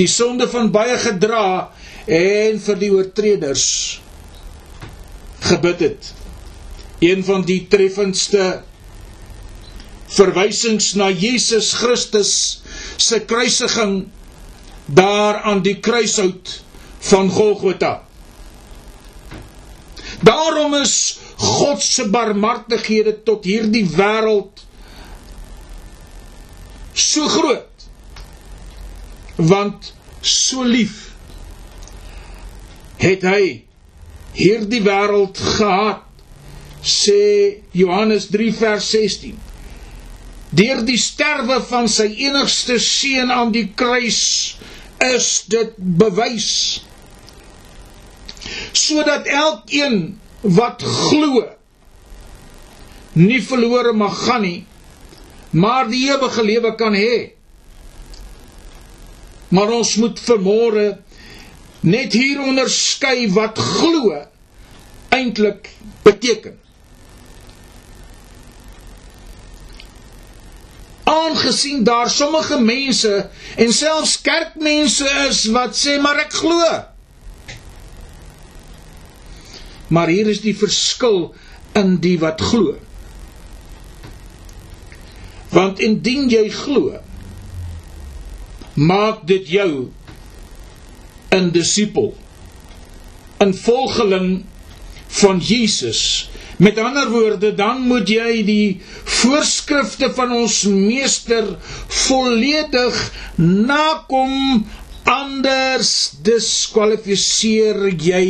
die 0.00 0.08
sonde 0.10 0.48
van 0.50 0.72
baie 0.74 0.96
gedra 0.98 1.70
en 2.06 2.58
vir 2.58 2.80
die 2.80 2.90
oortreders 2.90 3.66
gebid 5.50 5.84
het. 5.86 6.10
Een 6.98 7.22
van 7.24 7.44
die 7.46 7.62
treffendste 7.70 8.62
verwysings 10.16 10.94
na 10.98 11.10
Jesus 11.10 11.72
Christus 11.78 12.32
se 12.96 13.20
kruisiging 13.24 14.08
daar 14.86 15.42
aan 15.46 15.62
die 15.62 15.78
kruishout 15.80 16.60
van 17.10 17.30
Golgotha 17.30 18.00
Daarom 20.20 20.74
is 20.74 21.18
God 21.36 21.82
se 21.82 22.04
barmhartighede 22.12 23.14
tot 23.24 23.46
hierdie 23.48 23.86
wêreld 23.94 24.64
so 26.92 27.28
groot. 27.28 27.86
Want 29.36 29.92
so 30.20 30.66
lief 30.66 31.06
het 33.00 33.24
hy 33.24 33.44
hierdie 34.36 34.82
wêreld 34.84 35.40
gehaat 35.56 36.04
sê 36.84 37.22
Johannes 37.76 38.28
3 38.32 38.52
vers 38.58 38.90
16 38.92 39.49
deur 40.56 40.82
die 40.86 40.98
sterwe 40.98 41.60
van 41.70 41.88
sy 41.88 42.08
enigste 42.26 42.78
seun 42.82 43.30
aan 43.30 43.52
die 43.54 43.68
kruis 43.74 44.22
is 45.10 45.28
dit 45.50 45.76
bewys. 45.76 46.50
Sodat 48.72 49.28
elkeen 49.30 50.18
wat 50.42 50.82
glo 50.82 51.44
nie 53.20 53.40
verlore 53.44 53.92
mag 53.92 54.16
gaan 54.26 54.44
nie 54.46 54.58
maar 55.50 55.88
die 55.90 56.06
ewige 56.10 56.42
lewe 56.44 56.74
kan 56.74 56.94
hê. 56.94 57.32
Maar 59.50 59.72
ons 59.74 59.96
moet 59.98 60.20
vermôre 60.22 60.86
net 61.80 62.14
hier 62.14 62.42
onderskei 62.44 63.26
wat 63.34 63.58
glo 63.58 64.14
eintlik 65.10 65.72
beteken 66.06 66.59
aangesien 71.10 71.84
daar 71.84 72.10
sommige 72.10 72.60
mense 72.62 73.28
en 73.56 73.72
selfs 73.72 74.20
kerkmense 74.20 75.08
is 75.28 75.44
wat 75.54 75.76
sê 75.76 75.98
maar 76.02 76.22
ek 76.22 76.36
glo. 76.42 76.62
Maar 79.90 80.12
hier 80.14 80.30
is 80.30 80.42
die 80.44 80.54
verskil 80.54 81.32
in 81.78 81.96
die 82.04 82.16
wat 82.22 82.40
glo. 82.50 82.76
Want 85.50 85.82
indien 85.82 86.28
jy 86.30 86.44
glo, 86.54 87.00
maak 88.78 89.26
dit 89.26 89.48
jou 89.50 89.90
'n 91.34 91.50
disipel, 91.50 92.14
'n 93.42 93.54
volgeling 93.54 94.44
van 95.22 95.38
Jesus 95.38 96.30
Met 96.60 96.78
ander 96.78 97.08
woorde, 97.08 97.54
dan 97.56 97.80
moet 97.88 98.08
jy 98.12 98.42
die 98.44 98.80
voorskrifte 99.08 100.10
van 100.12 100.32
ons 100.36 100.58
meester 100.68 101.46
volledig 102.04 102.98
nakom 103.40 104.66
anders 105.08 105.92
diskwalifiseer 106.26 107.86
jy 107.96 108.26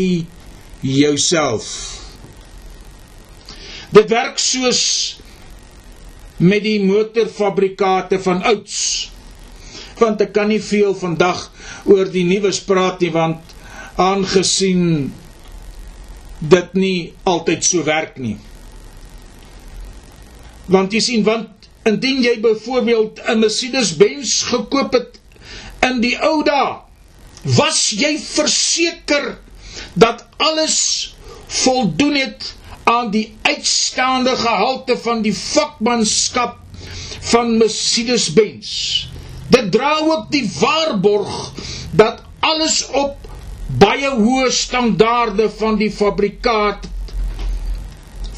jouself. 0.87 1.67
Dit 3.91 4.07
werk 4.15 4.39
soos 4.39 4.83
met 6.39 6.63
die 6.65 6.79
motorfabrikate 6.87 8.21
van 8.23 8.45
ouds. 8.47 8.79
Want 9.99 10.23
ek 10.25 10.31
kan 10.39 10.49
nie 10.49 10.63
veel 10.65 10.95
vandag 10.97 11.49
oor 11.91 12.07
die 12.15 12.25
nuus 12.25 12.63
praat 12.65 13.03
nie 13.03 13.11
want 13.13 13.57
aangesien 14.01 15.11
dit 16.41 16.73
nie 16.75 17.13
altyd 17.29 17.65
so 17.65 17.85
werk 17.85 18.17
nie. 18.19 18.37
Want 20.71 20.93
jy 20.95 21.01
sien 21.05 21.25
want 21.27 21.69
indien 21.89 22.23
jy 22.25 22.37
byvoorbeeld 22.41 23.21
'n 23.29 23.39
Mercedes-Benz 23.41 24.43
gekoop 24.53 24.93
het 24.93 25.21
in 25.89 26.01
die 26.01 26.17
ou 26.21 26.43
dae, 26.45 26.77
was 27.57 27.91
jy 27.97 28.19
verseker 28.19 29.39
dat 29.95 30.27
alles 30.37 31.15
voldoen 31.47 32.15
het 32.15 32.55
aan 32.85 33.11
die 33.11 33.35
uitstaande 33.43 34.37
gehalte 34.37 34.97
van 34.99 35.23
die 35.23 35.35
vakmanskap 35.35 36.59
van 37.33 37.57
Mercedes-Benz. 37.59 39.07
Dit 39.49 39.73
dra 39.73 39.99
ook 39.99 40.31
die 40.31 40.51
waarborg 40.61 41.53
dat 41.93 42.23
alles 42.41 42.87
op 42.87 43.17
baie 43.79 44.11
hoë 44.11 44.51
standaarde 44.55 45.51
van 45.61 45.77
die 45.79 45.91
fabrikaat 45.95 46.87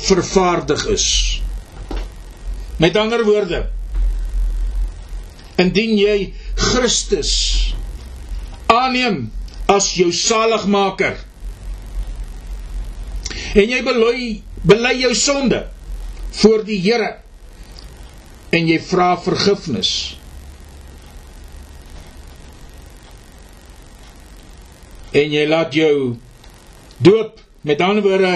vervaardig 0.02 0.86
is. 0.92 1.06
Met 2.82 2.96
ander 2.98 3.22
woorde, 3.24 3.62
indien 5.62 5.94
jy 6.00 6.16
Christus 6.58 7.32
aanneem 8.72 9.26
as 9.70 9.92
jou 9.96 10.10
saligmaker 10.16 11.18
en 13.52 13.68
jy 13.68 13.80
bely 13.84 14.16
bely 14.66 14.92
jou 15.02 15.12
sonde 15.18 15.60
voor 16.40 16.62
die 16.66 16.78
Here 16.82 17.10
en 18.56 18.68
jy 18.68 18.78
vra 18.84 19.12
vergifnis 19.20 19.92
en 25.12 25.34
jy 25.36 25.46
laat 25.48 25.74
jou 25.76 26.16
doop. 27.04 27.40
Met 27.62 27.80
ander 27.84 28.02
woorde 28.02 28.32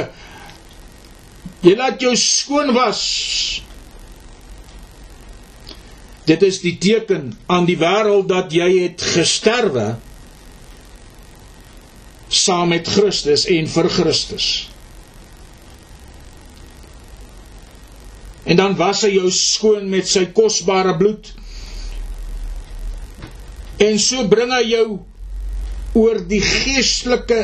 jy 1.64 1.74
laat 1.78 2.02
jou 2.02 2.12
skoon 2.20 2.72
was. 2.76 3.02
Dit 6.26 6.42
is 6.42 6.60
die 6.62 6.76
teken 6.82 7.32
aan 7.50 7.66
die 7.66 7.78
wêreld 7.78 8.28
dat 8.30 8.54
jy 8.54 8.68
het 8.82 9.02
gesterwe 9.14 9.94
saam 12.26 12.72
met 12.74 12.88
Christus 12.90 13.46
en 13.50 13.68
vir 13.70 13.88
Christus. 13.90 14.46
En 18.46 18.58
dan 18.58 18.76
was 18.78 19.02
hy 19.06 19.16
jou 19.16 19.30
skoon 19.34 19.88
met 19.90 20.06
sy 20.06 20.26
kosbare 20.34 20.94
bloed. 20.98 21.32
En 23.82 23.98
so 24.02 24.26
bring 24.30 24.52
hy 24.54 24.62
jou 24.70 24.86
oor 25.96 26.20
die 26.28 26.42
geestelike 26.44 27.40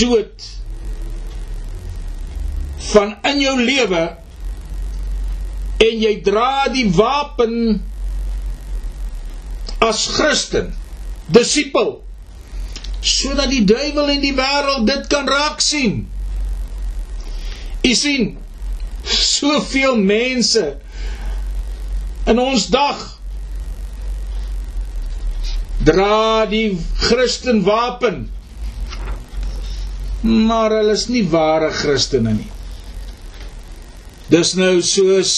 dood 0.00 0.48
van 2.90 3.14
in 3.28 3.40
jou 3.42 3.56
lewe 3.60 4.02
en 5.80 6.02
jy 6.04 6.14
dra 6.24 6.68
die 6.72 6.88
wapen 6.96 7.54
as 9.80 10.04
Christen, 10.12 10.74
disipel, 11.32 12.00
sodat 13.00 13.48
die 13.52 13.62
duiwel 13.64 14.12
en 14.12 14.20
die 14.20 14.34
wêreld 14.36 14.84
dit 14.88 15.06
kan 15.12 15.28
raak 15.28 15.62
sien. 15.64 16.02
U 17.80 17.92
sien, 17.96 18.34
soveel 19.08 19.96
mense 19.96 20.66
in 22.28 22.42
ons 22.42 22.68
dag 22.72 23.19
dra 25.84 26.46
die 26.50 26.78
Christen 27.00 27.62
wapen. 27.64 28.28
Maar 30.22 30.76
hulle 30.76 30.96
is 30.98 31.06
nie 31.08 31.24
ware 31.32 31.70
Christene 31.72 32.34
nie. 32.36 32.50
Dis 34.30 34.52
nou 34.58 34.76
soos 34.84 35.32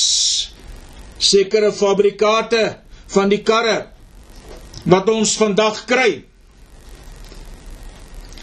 sekere 1.22 1.70
fabrikate 1.72 2.64
van 3.14 3.30
die 3.30 3.40
karre 3.46 3.78
wat 4.90 5.08
ons 5.12 5.36
vandag 5.38 5.84
kry. 5.88 6.10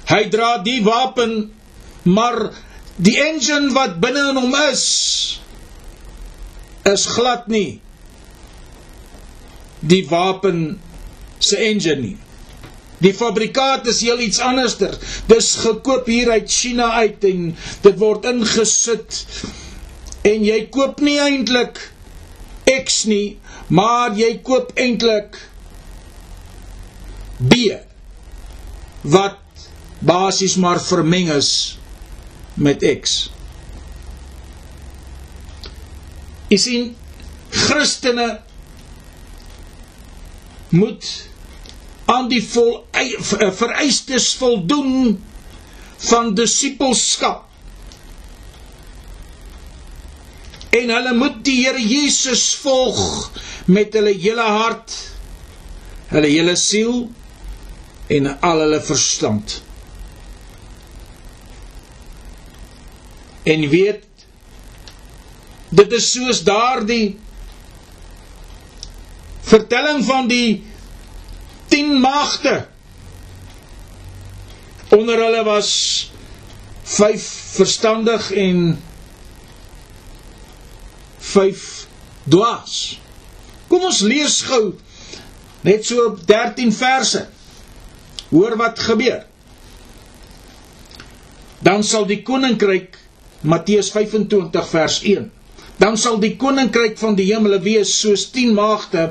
Hy 0.10 0.24
dra 0.34 0.56
die 0.66 0.80
wapen, 0.86 1.52
maar 2.08 2.50
die 2.98 3.18
engine 3.22 3.74
wat 3.76 4.00
binne 4.02 4.30
in 4.32 4.40
hom 4.40 4.56
is 4.70 4.86
is 6.90 7.06
glad 7.12 7.46
nie 7.52 7.80
die 9.80 10.02
wapen 10.10 10.80
se 11.40 11.58
engine 11.70 12.02
nie. 12.02 12.18
Die 13.00 13.14
fabrikaat 13.16 13.88
is 13.88 14.02
heel 14.04 14.20
iets 14.20 14.42
anderster. 14.44 14.96
Dis 15.32 15.54
gekoop 15.64 16.08
hier 16.12 16.32
uit 16.32 16.52
China 16.52 16.92
uit 17.00 17.24
en 17.24 17.54
dit 17.86 18.00
word 18.00 18.28
ingesit 18.28 19.24
en 20.28 20.44
jy 20.44 20.66
koop 20.74 21.00
nie 21.04 21.16
eintlik 21.24 21.80
X 22.70 23.06
nie, 23.10 23.40
maar 23.72 24.18
jy 24.20 24.34
koop 24.46 24.76
eintlik 24.78 25.38
B 27.40 27.56
wat 29.08 29.40
basies 30.04 30.58
maar 30.60 30.82
vermeng 30.84 31.32
is 31.32 31.78
met 32.60 32.84
X. 32.84 33.30
Is 36.52 36.68
in 36.68 36.92
Christene 37.50 38.42
moet 40.76 41.29
aan 42.10 42.30
die 42.30 42.42
vol, 42.42 42.86
eh, 42.92 43.20
vereistes 43.54 44.32
voldoen 44.40 45.20
van 46.10 46.34
disipelskap. 46.34 47.46
En 50.70 50.90
hulle 50.94 51.14
moet 51.18 51.40
die 51.46 51.58
Here 51.66 51.82
Jesus 51.82 52.56
volg 52.62 53.32
met 53.66 53.94
hulle 53.98 54.14
hele 54.14 54.46
hart, 54.46 54.94
hulle 56.14 56.30
hele 56.30 56.56
siel 56.58 57.08
en 58.10 58.30
al 58.46 58.64
hulle 58.66 58.82
verstand. 58.82 59.60
En 63.50 63.66
weet 63.70 64.06
dit 65.70 65.92
is 65.94 66.12
soos 66.16 66.42
daardie 66.46 67.18
vertelling 69.50 70.02
van 70.06 70.30
die 70.30 70.69
10 71.70 71.96
maagde 72.02 72.58
Onder 74.90 75.20
hulle 75.22 75.44
was 75.44 76.12
5 76.84 77.24
verstandig 77.54 78.32
en 78.32 78.82
5 81.18 81.88
dwaas. 82.24 83.00
Kom 83.70 83.86
ons 83.86 84.00
lees 84.02 84.40
gou 84.50 84.64
net 85.62 85.86
so 85.86 86.16
13 86.26 86.74
verse. 86.74 87.22
Hoor 88.32 88.58
wat 88.58 88.82
gebeur. 88.82 89.22
Dan 91.62 91.84
sal 91.86 92.08
die 92.10 92.22
koninkryk 92.26 92.98
Matteus 93.46 93.92
25 93.94 94.70
vers 94.74 95.02
1 95.06 95.30
dan 95.80 95.98
sal 95.98 96.20
die 96.20 96.36
koninkryk 96.40 96.98
van 97.00 97.16
die 97.16 97.30
hemele 97.32 97.62
wees 97.64 97.94
soos 98.02 98.28
10 98.36 98.54
maagde 98.58 99.10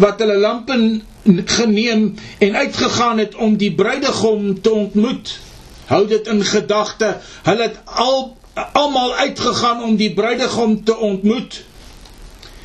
wat 0.00 0.22
hulle 0.24 0.38
lampe 0.40 0.78
geneem 1.58 2.14
en 2.38 2.56
uitgegaan 2.56 3.20
het 3.20 3.34
om 3.36 3.56
die 3.60 3.72
bruidegom 3.74 4.60
te 4.60 4.72
ontmoet. 4.72 5.34
Hou 5.88 6.06
dit 6.08 6.26
in 6.32 6.44
gedagte, 6.44 7.16
hulle 7.44 7.68
het 7.68 7.80
al 7.84 8.36
almal 8.72 9.14
uitgegaan 9.14 9.82
om 9.82 9.96
die 9.96 10.12
bruidegom 10.14 10.84
te 10.84 10.96
ontmoet. 10.96 11.64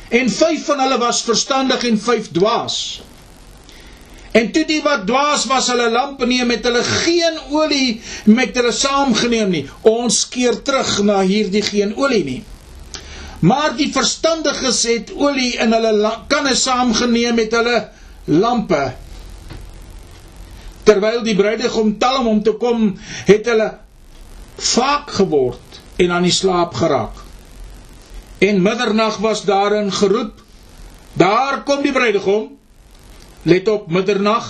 En 0.08 0.30
5 0.30 0.64
van 0.64 0.80
hulle 0.80 0.98
was 0.98 1.22
verstandig 1.22 1.84
en 1.84 2.00
5 2.00 2.30
dwaas. 2.32 2.78
En 4.34 4.50
toe 4.52 4.64
die 4.66 4.80
wat 4.82 5.06
dwaas 5.06 5.44
was 5.46 5.68
hulle 5.70 5.90
lampe 5.90 6.26
neem 6.26 6.48
met 6.50 6.64
hulle 6.66 6.82
geen 6.82 7.36
olie 7.50 8.00
met 8.24 8.56
hulle 8.58 8.72
saamgeneem 8.72 9.52
nie. 9.52 9.62
Ons 9.86 10.24
keer 10.28 10.58
terug 10.62 10.96
na 11.06 11.20
hierdie 11.22 11.62
geen 11.62 11.94
olie 11.96 12.24
nie. 12.24 12.42
Maar 13.44 13.74
die 13.76 13.90
verstandiges 13.92 14.82
het 14.88 15.10
olie 15.20 15.52
in 15.60 15.72
hulle 15.74 16.12
kanne 16.32 16.54
saamgeneem 16.56 17.36
met 17.36 17.52
hulle 17.52 17.78
lampe. 18.24 18.84
Terwyl 20.84 21.20
die 21.26 21.36
bruidegom 21.36 21.96
talm 22.00 22.30
om 22.30 22.40
te 22.44 22.54
kom, 22.60 22.94
het 23.28 23.50
hulle 23.50 23.68
vaak 24.56 25.12
geword 25.18 25.80
en 26.00 26.16
aan 26.16 26.24
die 26.24 26.32
slaap 26.32 26.74
geraak. 26.80 27.20
En 28.44 28.62
middernag 28.62 29.20
was 29.24 29.44
daarin 29.44 29.92
geroep: 29.92 30.40
Daar 31.12 31.62
kom 31.68 31.82
die 31.82 31.92
bruidegom. 31.92 32.50
Let 33.42 33.68
op, 33.68 33.90
middernag 33.92 34.48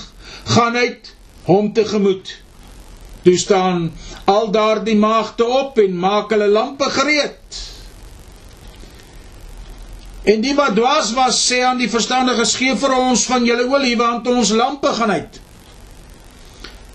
gaan 0.54 0.76
uit 0.76 1.14
hom 1.44 1.72
tegemoet. 1.72 2.36
Toe 3.22 3.36
staan 3.36 3.92
al 4.24 4.50
daardie 4.50 4.96
maagde 4.96 5.46
op 5.46 5.78
en 5.78 5.98
maak 5.98 6.30
hulle 6.30 6.48
lampe 6.48 6.90
gereed. 6.90 7.73
En 10.24 10.40
die 10.40 10.54
wat 10.56 10.72
dwaas 10.72 11.10
was, 11.12 11.38
sê 11.44 11.60
aan 11.68 11.80
die 11.80 11.90
verstandiges: 11.92 12.54
"Gee 12.56 12.76
vir 12.80 12.94
ons 12.96 13.26
van 13.28 13.44
julle 13.44 13.66
olie, 13.68 13.96
want 13.96 14.26
ons 14.28 14.54
lampe 14.56 14.88
gaan 14.96 15.10
uit." 15.10 15.40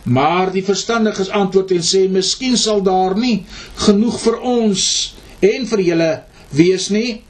Maar 0.04 0.50
die 0.52 0.64
verstandiges 0.66 1.30
antwoord 1.30 1.72
en 1.72 1.86
sê: 1.86 2.08
"Miskien 2.10 2.58
sal 2.58 2.82
daar 2.82 3.18
nie 3.18 3.46
genoeg 3.86 4.20
vir 4.20 4.40
ons 4.42 5.14
en 5.40 5.68
vir 5.68 5.80
julle 5.80 6.12
wees 6.50 6.90
nie, 6.90 7.22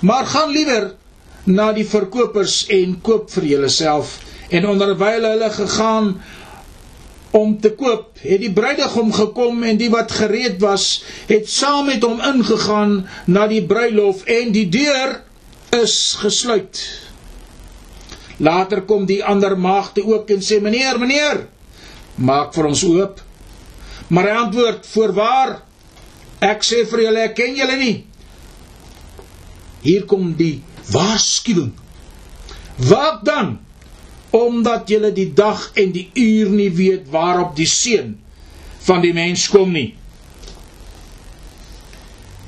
maar 0.00 0.26
gaan 0.26 0.52
liewer 0.52 0.94
na 1.44 1.72
die 1.72 1.88
verkopers 1.88 2.66
en 2.68 3.00
koop 3.00 3.30
vir 3.30 3.44
julleself." 3.44 4.18
En 4.50 4.68
onderwyl 4.68 5.24
hulle 5.24 5.50
gegaan 5.50 6.20
om 7.30 7.60
te 7.60 7.72
koop, 7.74 8.12
het 8.20 8.40
die 8.40 8.52
bruidegom 8.52 9.12
gekom 9.12 9.62
en 9.62 9.76
die 9.76 9.90
wat 9.90 10.12
gereed 10.12 10.60
was, 10.60 11.02
het 11.26 11.48
saam 11.48 11.86
met 11.86 12.04
hom 12.04 12.20
ingegaan 12.20 13.08
na 13.26 13.46
die 13.46 13.64
bruilof 13.64 14.24
en 14.24 14.52
die 14.52 14.68
deur 14.68 15.25
is 15.82 16.16
gesluit. 16.20 16.80
Later 18.36 18.82
kom 18.84 19.06
die 19.08 19.22
ander 19.24 19.56
maagde 19.58 20.04
ook 20.04 20.30
en 20.30 20.42
sê: 20.42 20.60
"Meneer, 20.60 20.98
meneer, 20.98 21.46
maak 22.14 22.54
vir 22.54 22.66
ons 22.66 22.84
oop." 22.84 23.22
Maar 24.08 24.24
hy 24.24 24.36
antwoord: 24.36 24.86
"Voorwaar, 24.86 25.62
ek 26.40 26.62
sê 26.62 26.86
vir 26.86 27.00
julle, 27.00 27.20
ek 27.20 27.34
ken 27.34 27.56
julle 27.56 27.76
nie." 27.76 28.04
Hier 29.82 30.04
kom 30.04 30.34
die 30.36 30.62
waarskuwing. 30.90 31.72
Waak 32.76 33.24
dan, 33.24 33.58
omdat 34.30 34.88
julle 34.88 35.12
die 35.12 35.32
dag 35.32 35.70
en 35.74 35.92
die 35.92 36.10
uur 36.14 36.50
nie 36.50 36.70
weet 36.70 37.08
waarop 37.10 37.56
die 37.56 37.66
seun 37.66 38.18
van 38.86 39.00
die 39.00 39.12
mens 39.12 39.48
kom 39.48 39.72
nie. 39.72 39.94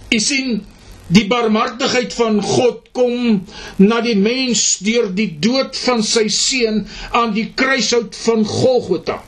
Jy 0.09 0.21
sien 0.25 0.67
Die 1.09 1.25
barmhartigheid 1.29 2.13
van 2.13 2.43
God 2.45 2.91
kom 2.93 3.47
na 3.81 4.01
die 4.05 4.17
mens 4.21 4.79
deur 4.85 5.09
die 5.17 5.31
dood 5.41 5.77
van 5.87 6.03
sy 6.05 6.27
seun 6.33 6.83
aan 7.17 7.33
die 7.37 7.47
kruishout 7.57 8.17
van 8.27 8.45
Golgotha. 8.49 9.23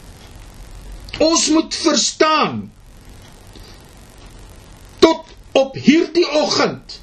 Ons 1.25 1.49
moet 1.55 1.75
verstaan 1.85 2.67
tot 5.01 5.33
op 5.57 5.77
hierdie 5.81 6.29
oggend 6.43 7.01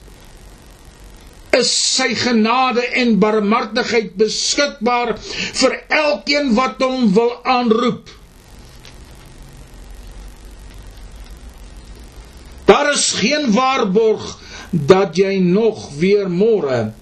is 1.57 1.71
sy 1.73 2.11
genade 2.17 2.83
en 3.01 3.17
barmhartigheid 3.21 4.13
beskikbaar 4.19 5.15
vir 5.23 5.77
elkeen 6.03 6.53
wat 6.57 6.81
hom 6.85 7.09
wil 7.17 7.33
aanroep. 7.49 8.11
Daar 12.67 12.91
is 12.93 13.09
geen 13.17 13.49
waarborg 13.55 14.35
dat 14.71 15.15
jy 15.17 15.39
nog 15.39 15.89
weer 15.99 16.29
môre 16.29 16.93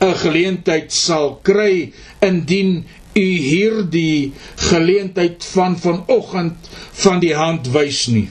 'n 0.00 0.14
geleentheid 0.14 0.92
sal 0.92 1.40
kry 1.42 1.92
indien 2.20 2.84
u 3.16 3.26
hierdie 3.50 4.32
geleentheid 4.56 5.44
van 5.44 5.78
vanoggend 5.78 6.68
van 6.92 7.20
die 7.20 7.34
hand 7.34 7.70
wys 7.72 8.06
nie. 8.06 8.28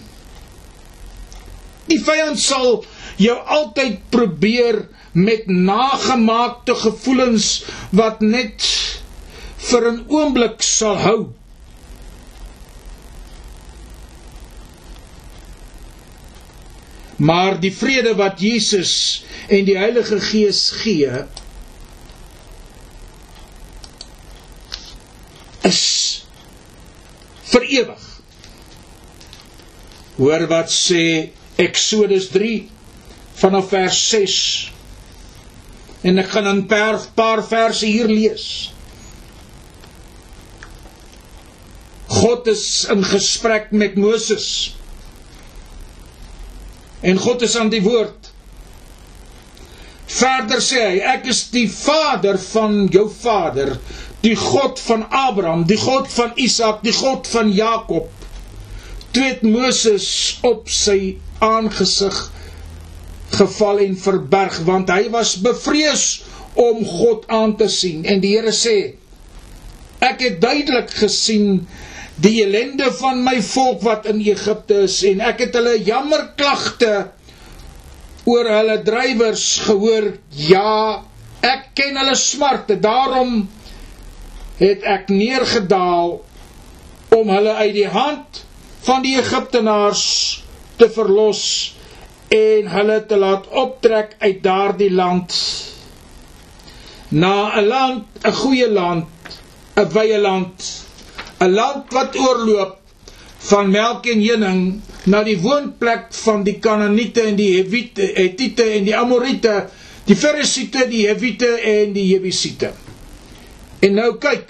Die 1.89 1.99
vyand 1.99 2.39
sal 2.39 2.85
jou 3.17 3.37
altyd 3.37 3.97
probeer 4.09 4.87
met 5.11 5.47
nagemaakte 5.47 6.75
gevoelens 6.75 7.63
wat 7.89 8.21
net 8.21 8.61
vir 9.57 9.91
'n 9.91 10.03
oomblik 10.07 10.61
sal 10.61 10.97
hou 10.97 11.19
Maar 17.15 17.59
die 17.59 17.71
vrede 17.71 18.15
wat 18.15 18.39
Jesus 18.43 19.23
en 19.47 19.65
die 19.65 19.77
Heilige 19.77 20.19
Gees 20.19 20.69
gee 20.81 21.23
is 25.65 25.81
vir 27.51 27.63
ewig. 27.79 28.03
Hoor 30.19 30.45
wat 30.51 30.71
sê 30.71 31.31
Eksodus 31.59 32.29
3 32.35 32.67
vanaf 33.39 33.71
vers 33.71 33.99
6. 34.11 34.37
En 36.05 36.19
ek 36.19 36.29
gaan 36.35 36.47
'n 36.51 36.67
paar 36.67 36.99
paar 37.15 37.43
verse 37.47 37.85
hier 37.85 38.07
lees. 38.11 38.71
God 42.07 42.47
is 42.47 42.85
in 42.89 43.03
gesprek 43.03 43.71
met 43.71 43.95
Moses 43.95 44.75
en 47.05 47.19
God 47.21 47.45
is 47.45 47.55
aan 47.59 47.69
die 47.73 47.83
woord. 47.85 48.31
Verder 50.15 50.61
sê 50.63 50.81
hy, 50.81 50.97
ek 51.15 51.29
is 51.33 51.45
die 51.53 51.67
vader 51.69 52.37
van 52.51 52.85
jou 52.93 53.07
vader, 53.09 53.75
die 54.25 54.35
God 54.39 54.81
van 54.81 55.05
Abraham, 55.09 55.65
die 55.69 55.79
God 55.81 56.09
van 56.13 56.33
Isak, 56.41 56.81
die 56.85 56.93
God 56.95 57.27
van 57.29 57.51
Jakob. 57.53 58.09
Toe 59.13 59.23
het 59.25 59.43
Moses 59.45 60.07
op 60.45 60.69
sy 60.71 61.17
aangesig 61.43 62.17
geval 63.35 63.81
en 63.85 63.97
verberg 63.99 64.57
want 64.67 64.91
hy 64.93 65.09
was 65.13 65.35
bevrees 65.43 66.05
om 66.55 66.83
God 66.87 67.25
aan 67.27 67.55
te 67.59 67.67
sien 67.71 68.05
en 68.07 68.21
die 68.23 68.35
Here 68.35 68.53
sê 68.55 68.75
ek 70.05 70.21
het 70.23 70.37
duidelik 70.43 70.93
gesien 70.95 71.65
die 72.23 72.43
ellende 72.43 72.91
van 72.95 73.23
my 73.23 73.41
volk 73.43 73.81
wat 73.83 74.05
in 74.11 74.21
Egipte 74.23 74.85
is 74.85 75.01
en 75.03 75.21
ek 75.21 75.45
het 75.47 75.57
hulle 75.59 75.75
jammerklagte 75.83 76.93
oor 78.25 78.49
hulle 78.49 78.79
drywers 78.87 79.45
gehoor 79.65 80.13
ja 80.47 81.03
ek 81.45 81.67
ken 81.77 81.99
hulle 81.99 82.15
smarte 82.15 82.79
daarom 82.81 83.43
het 84.59 84.83
ek 84.87 85.11
neergedaal 85.11 86.15
om 87.15 87.29
hulle 87.29 87.53
uit 87.61 87.73
die 87.75 87.89
hand 87.91 88.43
van 88.85 89.03
die 89.03 89.15
Egiptenaars 89.19 90.05
te 90.79 90.89
verlos 90.91 91.43
en 92.35 92.67
hulle 92.71 92.97
te 93.09 93.17
laat 93.17 93.47
optrek 93.47 94.15
uit 94.19 94.41
daardie 94.43 94.91
land. 94.91 95.35
Na 97.09 97.51
'n 97.59 97.67
land 97.67 98.03
'n 98.23 98.31
goeie 98.41 98.69
land 98.69 99.07
'n 99.75 99.89
wye 99.93 100.19
land 100.19 100.84
'n 101.39 101.51
land 101.51 101.91
wat 101.93 102.15
oorloop 102.15 102.77
van 103.49 103.69
melk 103.69 104.05
en 104.09 104.21
honing 104.23 104.61
na 105.11 105.21
die 105.23 105.37
woonplek 105.41 106.07
van 106.23 106.43
die 106.43 106.57
Kanaaniete 106.59 107.21
en 107.29 107.35
die 107.37 107.51
Hewite, 107.57 108.07
Hetite 108.15 108.63
en 108.77 108.85
die 108.87 108.95
Amorite, 108.97 109.67
die 110.07 110.15
Ferisiete, 110.15 110.87
die 110.89 111.05
Hewite 111.07 111.51
en 111.61 111.93
die 111.93 112.07
Jebusiete. 112.07 112.71
En 113.85 113.93
nou 113.99 114.15
kyk, 114.21 114.49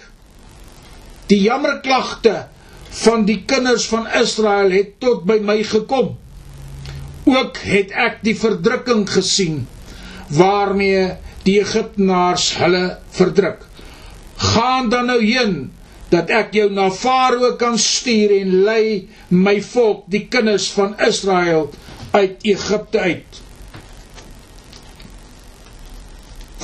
die 1.27 1.41
jammerklagte 1.43 2.45
van 3.03 3.25
die 3.27 3.41
kinders 3.49 3.87
van 3.91 4.07
Israel 4.21 4.71
het 4.71 4.95
tot 5.03 5.25
by 5.27 5.39
my 5.43 5.57
gekom. 5.67 6.13
Ook 7.25 7.57
het 7.65 7.91
ek 7.91 8.21
die 8.23 8.35
verdrukking 8.37 9.03
gesien 9.09 9.63
waarmee 10.31 11.09
die 11.45 11.59
Egiptenaars 11.61 12.53
hulle 12.61 12.99
verdruk. 13.17 13.65
Gaan 14.37 14.89
dan 14.93 15.09
nou 15.11 15.19
heen 15.21 15.57
dat 16.15 16.31
ek 16.31 16.53
jou 16.55 16.69
na 16.71 16.89
Farao 16.93 17.55
kan 17.59 17.77
stuur 17.81 18.31
en 18.39 18.53
lei 18.65 19.07
my 19.29 19.57
volk, 19.61 20.05
die 20.11 20.25
kinders 20.31 20.69
van 20.75 20.95
Israel 21.03 21.69
uit 22.15 22.45
Egipte 22.47 22.99
uit. 22.99 23.41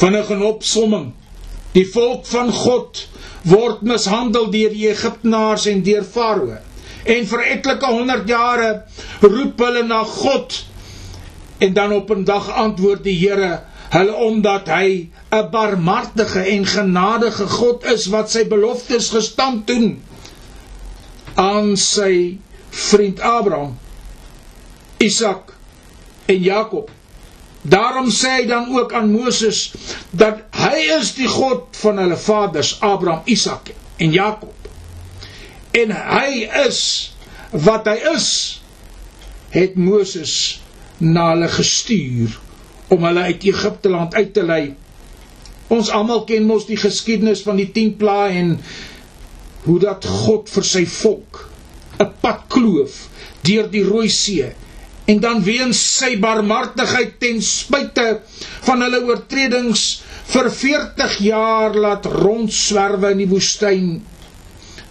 Vinnige 0.01 0.37
opsomming. 0.47 1.11
Die 1.75 1.85
volk 1.87 2.25
van 2.27 2.51
God 2.51 3.05
word 3.47 3.83
mishandel 3.87 4.49
deur 4.53 4.73
die 4.73 4.89
Egiptenaars 4.91 5.67
en 5.71 5.83
deur 5.85 6.03
Farao. 6.05 6.59
En 7.01 7.25
vir 7.27 7.45
etlike 7.55 7.87
100 7.89 8.27
jare 8.29 8.71
roep 9.23 9.61
hulle 9.65 9.83
na 9.87 10.03
God. 10.07 10.59
En 11.61 11.73
dan 11.73 11.93
op 11.93 12.11
'n 12.11 12.23
dag 12.23 12.49
antwoord 12.49 13.03
die 13.03 13.17
Here 13.17 13.61
hulle 13.91 14.15
omdat 14.15 14.69
hy 14.71 15.09
'n 15.31 15.49
barmhartige 15.51 16.39
en 16.39 16.65
genadige 16.65 17.47
God 17.47 17.83
is 17.85 18.05
wat 18.13 18.31
sy 18.31 18.47
beloftes 18.47 19.09
gestand 19.09 19.67
doen 19.67 19.99
aan 21.35 21.75
sy 21.77 22.37
vriend 22.69 23.19
Abraham, 23.19 23.77
Isak 24.97 25.53
en 26.25 26.39
Jakob. 26.39 26.89
Daarom 27.61 28.09
sê 28.09 28.29
hy 28.41 28.45
dan 28.47 28.71
ook 28.77 28.93
aan 28.93 29.11
Moses 29.11 29.73
dat 30.09 30.39
hy 30.55 30.77
is 30.99 31.13
die 31.13 31.27
God 31.27 31.75
van 31.83 31.97
hulle 31.97 32.17
vaders 32.17 32.77
Abraham, 32.81 33.21
Isak 33.25 33.73
en 33.97 34.11
Jakob. 34.11 34.55
En 35.71 35.91
hy 35.91 36.47
is 36.67 36.79
wat 37.51 37.85
hy 37.85 37.99
is 38.15 38.29
het 39.51 39.75
Moses 39.75 40.61
na 40.97 41.29
hulle 41.33 41.51
gestuur 41.51 42.39
om 42.91 43.03
hulle 43.07 43.27
uit 43.31 43.43
Egipte 43.47 43.89
land 43.89 44.15
uit 44.15 44.33
te 44.35 44.43
lei. 44.43 44.63
Ons 45.71 45.89
almal 45.95 46.25
ken 46.27 46.43
mos 46.43 46.65
die 46.67 46.79
geskiedenis 46.79 47.43
van 47.47 47.59
die 47.61 47.69
10 47.71 47.95
plaae 48.01 48.33
en 48.41 48.57
hoe 49.63 49.77
dat 49.79 50.05
God 50.05 50.49
vir 50.51 50.65
sy 50.67 50.83
volk 50.89 51.45
'n 52.01 52.09
pad 52.21 52.47
kloof 52.49 53.07
deur 53.45 53.69
die 53.69 53.83
Rooi 53.85 54.09
See 54.09 54.49
en 55.05 55.19
dan 55.19 55.43
weens 55.43 55.79
sy 55.99 56.17
barmhartigheid 56.19 57.19
ten 57.19 57.41
spyte 57.41 58.21
van 58.67 58.81
hulle 58.81 59.01
oortredings 59.05 60.01
vir 60.33 60.49
40 60.51 61.17
jaar 61.25 61.75
laat 61.75 62.05
rondswerwe 62.05 63.11
in 63.11 63.23
die 63.23 63.29
woestyn 63.31 63.87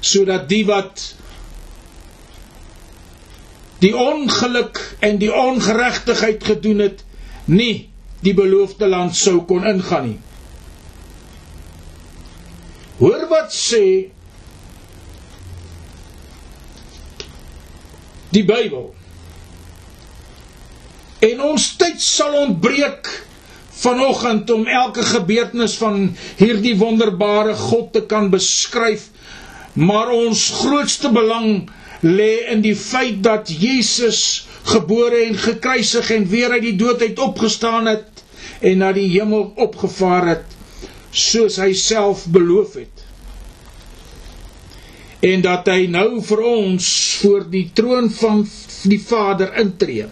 sodat 0.01 0.49
die 0.49 0.65
wat 0.69 1.15
die 3.81 3.95
ongeluk 3.97 4.81
en 5.01 5.19
die 5.19 5.33
ongeregtigheid 5.33 6.45
gedoen 6.45 6.85
het 6.85 7.05
nie 7.47 7.90
die 8.25 8.35
beloofde 8.37 8.89
land 8.89 9.17
sou 9.17 9.41
kon 9.49 9.67
ingaan 9.67 10.09
nie 10.11 10.19
hoor 13.01 13.27
wat 13.33 13.53
sê 13.57 13.85
die 18.31 18.45
Bybel 18.47 18.91
En 21.21 21.41
ons 21.45 21.65
tyd 21.77 22.01
sal 22.01 22.33
ontbreek 22.47 23.09
vanoggend 23.81 24.51
om 24.55 24.63
elke 24.67 25.03
gebeurtenis 25.05 25.75
van 25.81 26.07
hierdie 26.39 26.77
wonderbare 26.81 27.53
God 27.61 27.91
te 27.93 28.03
kan 28.09 28.31
beskryf. 28.33 29.11
Maar 29.77 30.13
ons 30.17 30.47
grootste 30.63 31.11
belang 31.13 31.69
lê 32.01 32.31
in 32.55 32.65
die 32.65 32.77
feit 32.77 33.21
dat 33.25 33.53
Jesus 33.53 34.47
gebore 34.73 35.21
en 35.27 35.37
gekruisig 35.37 36.09
en 36.17 36.25
weer 36.33 36.57
uit 36.57 36.65
die 36.71 36.77
dood 36.81 37.05
uit 37.05 37.21
opgestaan 37.21 37.89
het 37.93 38.09
en 38.61 38.79
na 38.83 38.93
die 38.93 39.09
hemel 39.09 39.53
opgevaar 39.57 40.27
het 40.35 40.57
soos 41.11 41.57
hy 41.61 41.73
self 41.75 42.27
beloof 42.31 42.75
het. 42.79 43.05
En 45.27 45.43
dat 45.45 45.69
hy 45.69 45.87
nou 45.93 46.21
vir 46.25 46.43
ons 46.49 46.87
voor 47.21 47.45
die 47.53 47.67
troon 47.77 48.09
van 48.21 48.45
die 48.89 49.01
Vader 49.01 49.53
intree. 49.61 50.07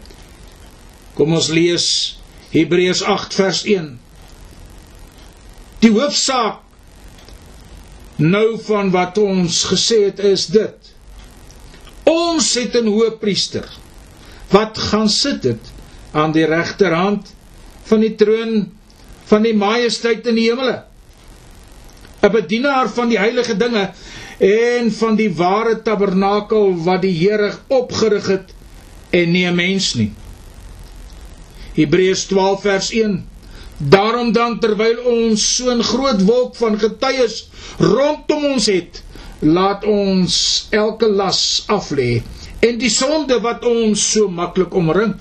Kom 1.16 1.32
ons 1.36 1.48
lees 1.54 1.86
Hebreërs 2.52 3.02
8 3.04 3.36
vers 3.38 3.62
1. 3.68 3.88
Die 5.84 5.92
hoofsaak 5.94 6.64
nou 8.18 8.58
van 8.66 8.90
wat 8.90 9.18
ons 9.22 9.62
gesê 9.70 10.02
het 10.08 10.18
is 10.26 10.48
dit. 10.50 10.92
Ons 12.10 12.54
het 12.58 12.74
'n 12.76 12.86
hoëpriester 12.90 13.68
wat 14.50 14.78
gaan 14.78 15.08
sit 15.08 15.42
het 15.44 15.64
aan 16.12 16.32
die 16.32 16.44
regterhand 16.46 17.34
van 17.88 18.00
die 18.04 18.14
troon 18.20 18.68
van 19.28 19.44
die 19.44 19.54
majesteit 19.56 20.26
in 20.26 20.38
die 20.40 20.48
hemele. 20.50 20.82
'n 22.22 22.32
Bedienaar 22.32 22.88
van 22.90 23.08
die 23.08 23.18
heilige 23.18 23.56
dinge 23.56 23.90
en 24.38 24.92
van 24.92 25.16
die 25.16 25.30
ware 25.34 25.82
tabernakel 25.82 26.72
wat 26.84 27.02
die 27.02 27.14
Here 27.14 27.52
opgerig 27.68 28.26
het 28.26 28.54
en 29.10 29.32
nie 29.32 29.46
'n 29.46 29.54
mens 29.54 29.94
nie. 29.94 30.12
Hebreërs 31.74 32.26
12 32.26 32.60
vers 32.62 32.90
1. 32.92 33.26
Daarom 33.78 34.32
dan 34.32 34.58
terwyl 34.60 34.98
ons 35.06 35.56
so 35.56 35.70
'n 35.70 35.82
groot 35.82 36.24
wolk 36.24 36.56
van 36.56 36.78
getuies 36.78 37.48
rondom 37.78 38.44
ons 38.44 38.66
het, 38.66 39.02
laat 39.40 39.84
ons 39.84 40.66
elke 40.70 41.06
las 41.06 41.64
aflê 41.68 42.22
en 42.60 42.78
die 42.78 42.90
sonde 42.90 43.38
wat 43.40 43.64
ons 43.64 44.10
so 44.12 44.28
maklik 44.28 44.74
omring. 44.74 45.14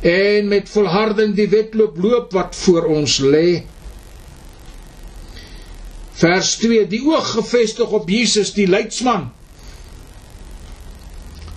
En 0.00 0.48
met 0.48 0.68
volharding 0.70 1.34
die 1.34 1.48
wedloop 1.48 1.96
loop 1.98 2.32
wat 2.32 2.56
voor 2.56 2.84
ons 2.86 3.18
lê. 3.18 3.62
Vers 6.18 6.56
2: 6.62 6.86
Die 6.86 7.02
oog 7.06 7.32
gefestig 7.38 7.90
op 7.90 8.08
Jesus 8.10 8.52
die 8.54 8.68
leidsman 8.68 9.30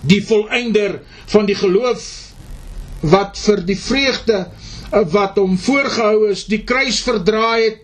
die 0.02 0.20
volëinder 0.26 0.98
van 1.30 1.46
die 1.46 1.56
geloof 1.56 2.04
wat 3.12 3.38
vir 3.38 3.62
die 3.66 3.78
vreugde 3.78 4.38
eh, 4.42 5.02
wat 5.14 5.38
hom 5.38 5.56
voorgehou 5.58 6.30
is, 6.30 6.44
die 6.50 6.62
kruis 6.66 7.00
verdraai 7.06 7.62
het, 7.62 7.80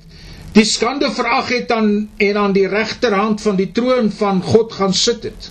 die 0.54 0.66
skande 0.66 1.10
verag 1.14 1.50
het 1.52 1.72
aan 1.74 2.08
en 2.22 2.40
aan 2.40 2.54
die 2.56 2.66
regterhand 2.70 3.42
van 3.42 3.58
die 3.58 3.70
troon 3.74 4.10
van 4.14 4.42
God 4.42 4.74
gaan 4.74 4.94
sit 4.94 5.28
het. 5.28 5.50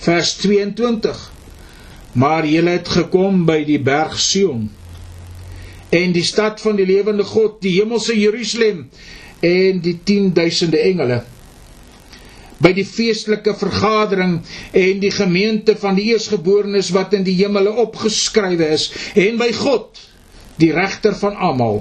Vers 0.00 0.36
22. 0.40 1.29
Maar 2.12 2.46
julle 2.46 2.76
het 2.78 2.88
gekom 2.88 3.44
by 3.46 3.62
die 3.66 3.80
berg 3.82 4.18
Sion. 4.18 4.68
En 5.90 6.12
die 6.14 6.24
stad 6.26 6.60
van 6.62 6.78
die 6.78 6.86
lewende 6.86 7.24
God, 7.26 7.60
die 7.62 7.76
hemelse 7.80 8.16
Jerusalem 8.18 8.88
en 9.40 9.80
die 9.82 9.96
10000de 10.04 10.82
engele. 10.90 11.22
By 12.60 12.74
die 12.76 12.84
feestelike 12.84 13.54
vergadering 13.56 14.40
en 14.76 15.00
die 15.00 15.12
gemeente 15.14 15.76
van 15.80 15.96
die 15.96 16.10
eersgeborenes 16.12 16.90
wat 16.92 17.14
in 17.16 17.24
die 17.24 17.38
hemele 17.38 17.72
opgeskrywe 17.86 18.68
is 18.74 18.90
en 19.14 19.38
by 19.40 19.48
God 19.56 20.02
die 20.60 20.72
regter 20.76 21.16
van 21.16 21.38
almal 21.40 21.80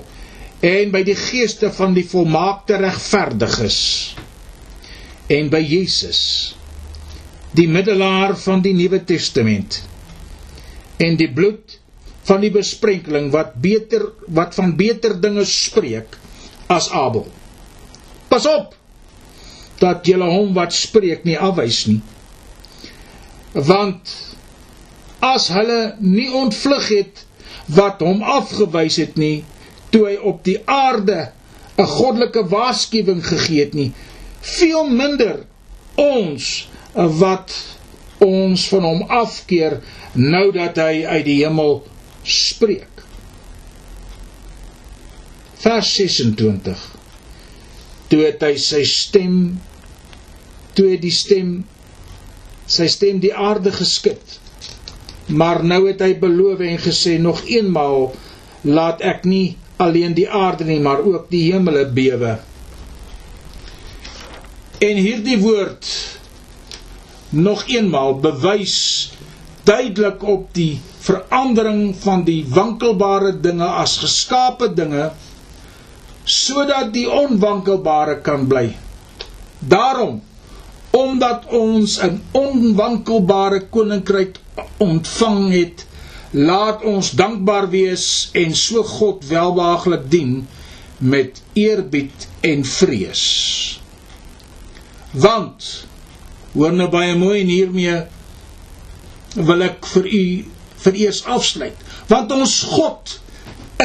en 0.63 0.91
by 0.91 1.03
die 1.07 1.17
geeste 1.19 1.71
van 1.75 1.93
die 1.95 2.05
volmaakte 2.07 2.79
regverdiges 2.79 3.79
en 5.31 5.51
by 5.51 5.61
Jesus 5.63 6.21
die 7.55 7.67
middelaar 7.71 8.35
van 8.39 8.63
die 8.63 8.73
nuwe 8.77 9.01
testament 9.07 9.81
en 10.99 11.17
die 11.19 11.29
bloed 11.31 11.77
van 12.29 12.43
die 12.43 12.51
besprenkeling 12.53 13.31
wat 13.33 13.55
beter 13.63 14.09
wat 14.27 14.55
van 14.57 14.75
beter 14.77 15.15
dinge 15.21 15.45
spreek 15.47 16.17
as 16.67 16.91
Abel 16.93 17.25
pas 18.29 18.45
op 18.45 18.75
dat 19.79 20.07
julle 20.07 20.27
hom 20.27 20.53
wat 20.57 20.75
spreek 20.75 21.23
nie 21.27 21.37
afwys 21.39 21.85
nie. 21.89 22.01
Want 23.53 24.11
as 25.23 25.47
hulle 25.53 25.95
nie 26.03 26.27
ontvlug 26.35 26.89
het 26.91 27.23
wat 27.75 28.03
hom 28.03 28.21
afgewys 28.25 28.99
het 29.01 29.17
nie, 29.19 29.43
toe 29.93 30.05
hy 30.09 30.15
op 30.31 30.43
die 30.45 30.59
aarde 30.65 31.31
'n 31.79 31.87
goddelike 31.87 32.43
waarskuwing 32.51 33.23
gegee 33.25 33.63
het 33.63 33.73
nie, 33.73 33.91
veel 34.41 34.87
minder 34.87 35.45
ons 35.95 36.67
wat 36.93 37.55
ons 38.25 38.67
van 38.71 38.85
hom 38.85 39.03
afkeer 39.21 39.79
nou 40.13 40.49
dat 40.55 40.77
hy 40.81 41.03
uit 41.05 41.25
die 41.25 41.39
hemel 41.43 41.79
spreek. 42.23 43.03
Vers 45.59 45.91
26 45.99 46.85
toe 48.09 48.23
het 48.25 48.41
hy 48.41 48.55
sy 48.57 48.81
stem 48.89 49.35
toe 50.77 50.95
die 51.01 51.13
stem 51.13 51.59
sy 52.69 52.87
stem 52.89 53.19
die 53.21 53.33
aarde 53.33 53.71
geskit. 53.73 54.37
Maar 55.29 55.63
nou 55.65 55.83
het 55.87 56.01
hy 56.01 56.13
beloof 56.21 56.61
en 56.65 56.77
gesê 56.81 57.17
nog 57.21 57.41
eenmaal 57.49 58.11
laat 58.65 59.01
ek 59.05 59.25
nie 59.29 59.57
alleen 59.79 60.13
die 60.17 60.27
aarde 60.29 60.65
nie, 60.67 60.79
maar 60.83 60.99
ook 61.05 61.29
die 61.31 61.45
hemele 61.51 61.85
bewe. 61.95 62.35
En 64.83 64.99
hierdie 64.99 65.37
woord 65.39 65.87
nog 67.29 67.67
eenmaal 67.67 68.19
bewys 68.19 68.77
duidelik 69.63 70.23
op 70.23 70.53
die 70.53 70.81
verandering 70.99 71.95
van 71.99 72.23
die 72.23 72.45
wankelbare 72.49 73.39
dinge 73.39 73.65
as 73.65 73.97
geskape 74.01 74.73
dinge 74.73 75.11
sodat 76.23 76.93
die 76.93 77.07
onwankelbare 77.09 78.19
kan 78.21 78.47
bly. 78.47 78.67
Daarom 79.59 80.21
omdat 80.91 81.45
ons 81.53 81.99
'n 82.01 82.21
onwankelbare 82.31 83.67
koninkryk 83.69 84.37
ontvang 84.77 85.51
het, 85.51 85.85
laat 86.31 86.83
ons 86.83 87.11
dankbaar 87.11 87.69
wees 87.69 88.29
en 88.33 88.55
so 88.55 88.83
God 88.83 89.27
welbehaaglik 89.27 90.09
dien 90.11 90.47
met 90.97 91.41
eerbied 91.53 92.27
en 92.41 92.65
vrees. 92.65 93.23
Want 95.11 95.85
hoor 96.53 96.73
nou 96.73 96.89
baie 96.89 97.15
mooi 97.17 97.41
en 97.41 97.51
hiermee 97.51 97.97
wil 99.35 99.61
ek 99.67 99.85
vir 99.93 100.07
u 100.09 100.23
vereers 100.83 101.23
afsluit. 101.29 101.75
Want 102.09 102.31
ons 102.33 102.55
God 102.71 103.19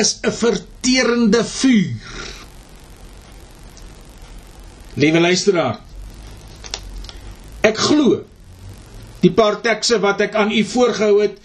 is 0.00 0.18
'n 0.22 0.32
verterende 0.32 1.44
vuur. 1.44 2.22
Liewe 4.94 5.20
luisteraar, 5.20 5.80
ek 7.62 7.76
glo 7.78 8.22
die 9.20 9.32
paar 9.32 9.60
tekste 9.60 9.98
wat 10.00 10.20
ek 10.20 10.34
aan 10.34 10.52
u 10.52 10.64
voorgehou 10.64 11.22
het 11.22 11.38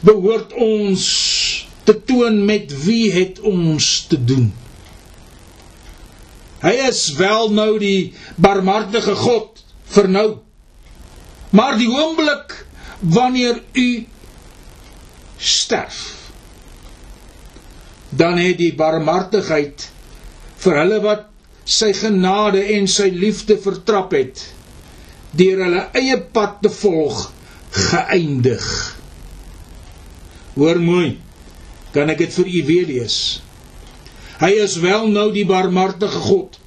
behoort 0.00 0.52
ons 0.52 1.04
te 1.84 1.94
toon 2.04 2.44
met 2.44 2.72
wie 2.84 3.12
het 3.12 3.40
ons 3.40 4.06
te 4.10 4.18
doen. 4.24 4.52
Hy 6.66 6.74
is 6.88 7.12
wel 7.14 7.52
nou 7.54 7.76
die 7.78 8.12
barmhartige 8.42 9.14
God 9.14 9.62
vir 9.94 10.08
nou. 10.10 10.28
Maar 11.54 11.78
die 11.78 11.86
oomblik 11.86 12.56
wanneer 13.14 13.60
u 13.72 13.88
sterf, 15.38 16.00
dan 18.10 18.40
het 18.40 18.58
die 18.58 18.72
barmhartigheid 18.74 19.86
vir 20.64 20.78
hulle 20.80 20.98
wat 21.04 21.26
sy 21.66 21.92
genade 21.94 22.64
en 22.74 22.88
sy 22.90 23.10
liefde 23.14 23.58
vertrap 23.62 24.14
het, 24.16 24.42
deur 25.36 25.62
hulle 25.66 25.86
eie 26.00 26.18
pad 26.34 26.62
te 26.64 26.72
volg, 26.72 27.28
geëindig. 27.76 28.66
Hoor 30.56 30.80
mooi. 30.80 31.08
Kan 31.92 32.10
ek 32.12 32.24
dit 32.24 32.32
vir 32.32 32.48
u 32.48 32.62
weer 32.70 32.86
lees? 32.88 33.18
Hy 34.40 34.52
is 34.62 34.76
wel 34.82 35.08
nou 35.08 35.30
die 35.32 35.46
barmhartige 35.48 36.20
God. 36.28 36.58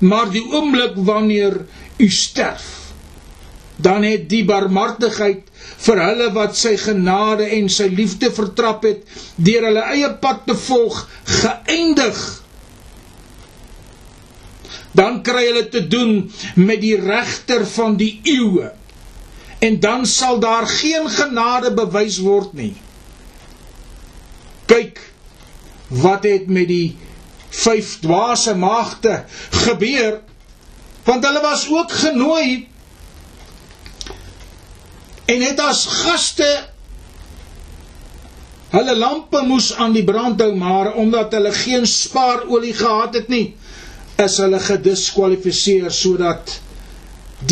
Maar 0.00 0.30
die 0.32 0.42
oomblik 0.42 0.96
wanneer 0.96 1.60
u 2.00 2.08
sterf, 2.08 2.66
dan 3.76 4.04
het 4.04 4.28
die 4.32 4.44
barmhartigheid 4.48 5.46
vir 5.84 6.00
hulle 6.00 6.30
wat 6.36 6.56
sy 6.56 6.74
genade 6.80 7.46
en 7.56 7.68
sy 7.72 7.88
liefde 7.92 8.30
vertrap 8.32 8.84
het, 8.88 9.04
deur 9.36 9.68
hulle 9.68 9.84
eie 9.92 10.10
pad 10.22 10.46
te 10.48 10.56
volg, 10.56 11.02
geëindig. 11.40 12.20
Dan 14.96 15.20
kry 15.24 15.46
hulle 15.46 15.66
te 15.72 15.84
doen 15.88 16.14
met 16.56 16.80
die 16.82 16.96
regter 17.00 17.66
van 17.76 17.96
die 18.00 18.14
eeue. 18.24 18.72
En 19.60 19.80
dan 19.80 20.06
sal 20.08 20.40
daar 20.40 20.66
geen 20.66 21.08
genade 21.12 21.74
bewys 21.76 22.18
word 22.24 22.56
nie 22.56 22.74
kyk 24.70 25.00
wat 25.90 26.24
het 26.24 26.46
met 26.46 26.68
die 26.70 26.96
vyf 27.50 27.96
dwaase 28.00 28.54
maagde 28.54 29.24
gebeur? 29.66 30.20
Want 31.04 31.24
hulle 31.26 31.40
was 31.42 31.66
ook 31.70 31.92
genooi 31.92 32.68
en 35.30 35.42
het 35.46 35.60
as 35.62 35.84
gaste 35.86 36.48
hulle 38.70 38.94
lampe 38.98 39.42
moes 39.46 39.72
aan 39.82 39.94
die 39.94 40.04
brand 40.06 40.40
hou 40.42 40.52
maar 40.58 40.92
omdat 41.02 41.34
hulle 41.34 41.52
geen 41.54 41.86
spaarolie 41.90 42.74
gehad 42.78 43.18
het 43.18 43.28
nie 43.32 43.44
is 44.24 44.38
hulle 44.42 44.60
gediskwalifiseer 44.62 45.90
sodat 45.94 46.56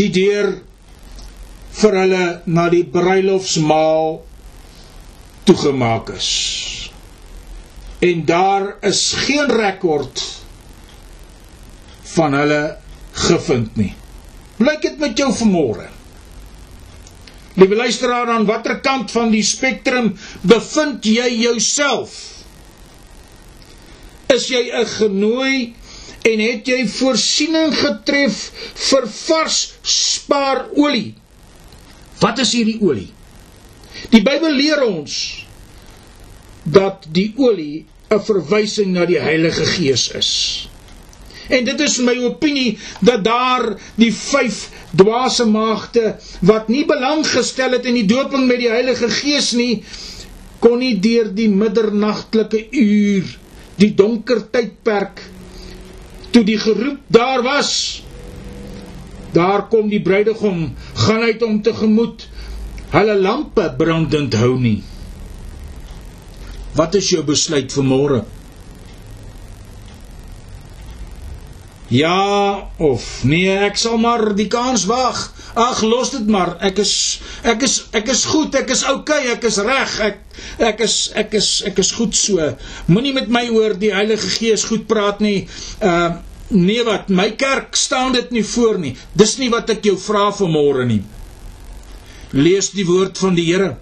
die 0.00 0.10
deur 0.14 0.52
vir 1.80 1.98
hulle 2.02 2.24
na 2.58 2.68
die 2.74 2.84
bruilofsmaal 2.98 4.18
toegemaak 5.48 6.14
is 6.18 6.30
en 7.98 8.24
daar 8.24 8.76
is 8.80 9.12
geen 9.26 9.50
rekord 9.50 10.22
van 12.14 12.32
hulle 12.38 12.62
gevind 13.12 13.76
nie. 13.76 13.92
Blyk 14.58 14.82
dit 14.82 14.98
met 14.98 15.18
jou 15.18 15.30
vanmôre. 15.34 15.88
Liewe 17.58 17.74
luisteraar, 17.78 18.30
aan 18.30 18.46
watter 18.46 18.78
kant 18.80 19.10
van 19.10 19.32
die 19.34 19.42
spektrum 19.42 20.12
bevind 20.46 21.06
jy 21.06 21.26
jouself? 21.40 22.14
Is 24.30 24.46
jy 24.48 24.70
'n 24.70 24.86
genooi 24.86 25.74
en 26.22 26.38
het 26.38 26.66
jy 26.66 26.86
voorsiening 26.86 27.74
getref 27.74 28.50
vir 28.74 29.08
vars 29.08 29.74
spaarolie? 29.82 31.14
Wat 32.20 32.38
is 32.38 32.52
hierdie 32.52 32.78
olie? 32.80 33.10
Die 34.10 34.22
Bybel 34.22 34.52
leer 34.52 34.82
ons 34.82 35.44
dat 36.72 37.06
die 37.12 37.32
olie 37.36 37.84
'n 38.10 38.20
verwysing 38.24 38.92
na 38.92 39.04
die 39.06 39.20
Heilige 39.20 39.64
Gees 39.66 40.10
is. 40.16 40.30
En 41.48 41.64
dit 41.64 41.80
is 41.80 41.98
my 42.04 42.14
opinie 42.24 42.78
dat 43.00 43.24
daar 43.24 43.76
die 43.96 44.12
vyf 44.12 44.68
dwaase 44.96 45.46
maagde 45.48 46.16
wat 46.40 46.68
nie 46.68 46.84
belang 46.88 47.24
gestel 47.26 47.72
het 47.76 47.84
in 47.88 47.94
die 47.94 48.08
doping 48.08 48.46
met 48.46 48.60
die 48.60 48.68
Heilige 48.72 49.08
Gees 49.08 49.52
nie, 49.52 49.82
kon 50.60 50.78
nie 50.78 50.98
deur 51.00 51.30
die 51.34 51.48
middernagtelike 51.48 52.66
uur, 52.70 53.38
die 53.76 53.94
donker 53.94 54.42
tydperk 54.50 55.22
toe 56.30 56.44
die 56.44 56.58
geroep 56.60 57.00
daar 57.06 57.42
was. 57.42 58.02
Daar 59.32 59.68
kom 59.68 59.88
die 59.88 60.02
bruidegom, 60.02 60.74
gaan 60.94 61.22
uit 61.22 61.42
om 61.42 61.62
tegemoet 61.62 62.28
hulle 62.92 63.16
lampe 63.20 63.66
brandend 63.78 64.34
hou 64.40 64.54
nie. 64.60 64.80
Wat 66.78 66.94
is 66.94 67.10
jou 67.10 67.24
besluit 67.26 67.72
vir 67.74 67.86
môre? 67.86 68.20
Ja 71.88 72.68
of 72.76 73.04
nee, 73.24 73.48
ek 73.48 73.78
sal 73.80 73.96
maar 74.00 74.34
die 74.36 74.48
kans 74.52 74.84
wag. 74.90 75.22
Ag, 75.58 75.80
los 75.82 76.12
dit 76.12 76.28
maar. 76.28 76.52
Ek 76.60 76.82
is 76.84 76.92
ek 77.48 77.64
is 77.64 77.78
ek 77.96 78.10
is 78.12 78.26
goed, 78.28 78.54
ek 78.60 78.68
is 78.74 78.84
okay, 78.90 79.22
ek 79.32 79.46
is 79.48 79.56
reg. 79.64 79.94
Ek 80.04 80.18
ek 80.68 80.82
is 80.84 80.96
ek 81.16 81.34
is 81.40 81.48
ek 81.66 81.80
is 81.80 81.94
goed 81.96 82.14
so. 82.14 82.50
Moenie 82.92 83.14
met 83.16 83.32
my 83.32 83.46
oor 83.56 83.74
die 83.80 83.94
Heilige 83.94 84.28
Gees 84.36 84.66
goed 84.68 84.84
praat 84.90 85.24
nie. 85.24 85.46
Uh 85.80 86.20
nee 86.48 86.80
wat, 86.80 87.10
my 87.12 87.26
kerk 87.36 87.76
staan 87.76 88.14
dit 88.14 88.30
nie 88.32 88.44
voor 88.54 88.78
nie. 88.80 88.94
Dis 89.12 89.34
nie 89.40 89.50
wat 89.52 89.68
ek 89.72 89.84
jou 89.84 89.98
vra 90.00 90.30
vir 90.32 90.48
môre 90.48 90.86
nie. 90.88 91.02
Lees 92.36 92.70
die 92.76 92.86
woord 92.88 93.20
van 93.20 93.36
die 93.36 93.44
Here 93.48 93.74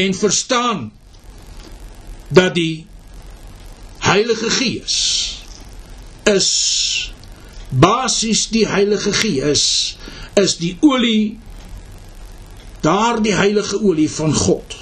en 0.00 0.14
verstaan 0.16 0.88
dat 2.30 2.54
die 2.54 2.86
Heilige 4.00 4.50
Gees 4.50 4.96
is 6.30 6.50
basies 7.70 8.48
die 8.50 8.66
Heilige 8.66 9.12
Gees 9.12 9.64
is 10.40 10.56
die 10.62 10.76
olie 10.80 11.38
daardie 12.80 13.34
heilige 13.36 13.80
olie 13.84 14.08
van 14.10 14.32
God 14.34 14.76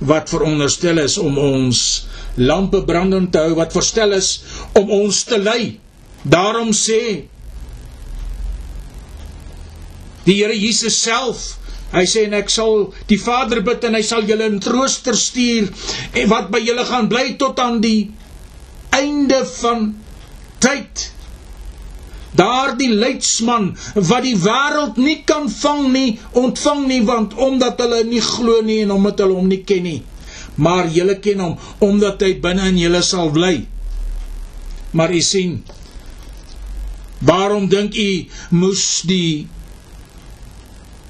wat 0.00 0.32
veronderstel 0.32 1.02
is 1.02 1.18
om 1.20 1.36
ons 1.38 1.82
lampe 2.40 2.80
brandend 2.88 3.32
te 3.34 3.42
hou 3.44 3.56
wat 3.58 3.74
verstel 3.76 4.14
is 4.16 4.30
om 4.78 4.88
ons 4.90 5.24
te 5.28 5.36
lei. 5.38 5.76
Daarom 6.22 6.72
sê 6.76 7.26
die 10.24 10.36
Here 10.38 10.56
Jesus 10.56 10.96
self 11.02 11.59
Hy 11.90 12.04
sê 12.06 12.26
en 12.28 12.36
ek 12.38 12.50
sal 12.52 12.90
die 13.10 13.18
Vader 13.18 13.64
bid 13.66 13.84
en 13.88 13.96
hy 13.98 14.02
sal 14.06 14.26
julle 14.28 14.46
'n 14.48 14.60
trooster 14.62 15.16
stuur 15.18 15.70
en 16.14 16.28
wat 16.30 16.50
by 16.50 16.60
julle 16.62 16.84
gaan 16.86 17.08
bly 17.10 17.34
tot 17.38 17.58
aan 17.58 17.80
die 17.80 18.10
einde 18.94 19.40
van 19.60 19.94
tyd. 20.62 21.10
Daardie 22.36 22.92
leidsman 22.94 23.72
wat 23.94 24.22
die 24.22 24.36
wêreld 24.38 24.96
nie 25.02 25.22
kan 25.26 25.48
vang 25.50 25.90
nie, 25.92 26.18
ontvang 26.32 26.86
nie 26.86 27.02
want 27.02 27.34
omdat 27.34 27.82
hulle 27.82 28.04
nie 28.06 28.22
glo 28.22 28.60
nie 28.62 28.82
en 28.84 28.94
omdat 28.94 29.24
hulle 29.24 29.34
hom 29.34 29.50
nie 29.50 29.64
ken 29.66 29.82
nie. 29.82 30.02
Maar 30.62 30.86
julle 30.94 31.18
ken 31.18 31.42
hom 31.42 31.58
omdat 31.82 32.22
hy 32.22 32.36
binne 32.44 32.68
in 32.70 32.78
julle 32.78 33.02
sal 33.02 33.32
bly. 33.34 33.66
Maar 34.94 35.10
u 35.14 35.20
sien, 35.20 35.62
waarom 37.18 37.66
dink 37.68 37.94
u 37.94 38.10
moes 38.50 39.02
die 39.06 39.48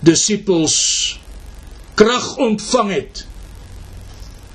disippels 0.07 0.77
krag 1.99 2.37
ontvang 2.41 2.93
het 2.95 3.25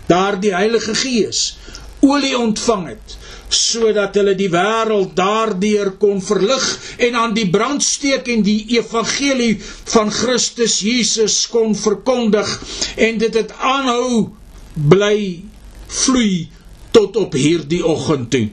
daardie 0.10 0.54
Heilige 0.56 0.96
Gees 0.98 1.58
olie 2.06 2.36
ontvang 2.38 2.88
het 2.93 3.18
sodat 3.56 4.18
hulle 4.18 4.34
die 4.38 4.50
wêreld 4.52 5.14
daardeur 5.18 5.93
kon 6.02 6.22
verlig 6.24 6.66
en 7.08 7.18
aan 7.22 7.36
die 7.38 7.48
brand 7.50 7.84
steek 7.84 8.28
en 8.34 8.43
die 8.46 8.62
evangelie 8.78 9.54
van 9.93 10.12
Christus 10.14 10.80
Jesus 10.86 11.38
kon 11.52 11.76
verkondig 11.78 12.50
en 12.98 13.22
dit 13.22 13.38
het 13.38 13.54
aanhou 13.56 14.32
bly 14.76 15.46
vloei 15.88 16.50
tot 16.96 17.18
op 17.20 17.36
hierdie 17.36 17.84
oggend 17.86 18.30
toe. 18.32 18.48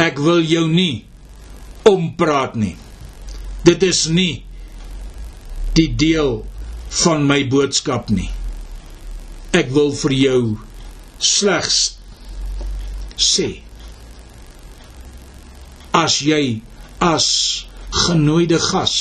Ek 0.00 0.20
wil 0.20 0.40
jou 0.44 0.66
nie 0.68 1.04
ompraat 1.88 2.56
nie. 2.60 2.76
Dit 3.66 3.82
is 3.84 4.06
nie 4.12 4.44
die 5.78 5.88
deel 6.04 6.40
van 7.04 7.26
my 7.26 7.44
boodskap 7.50 8.10
nie. 8.10 8.30
Ek 9.56 9.70
wil 9.74 9.90
vir 10.02 10.14
jou 10.16 10.42
slegs 11.20 11.80
sê 13.20 13.48
as 15.92 16.20
jy 16.24 16.60
as 17.04 17.26
genooide 18.06 18.60
gas 18.70 18.94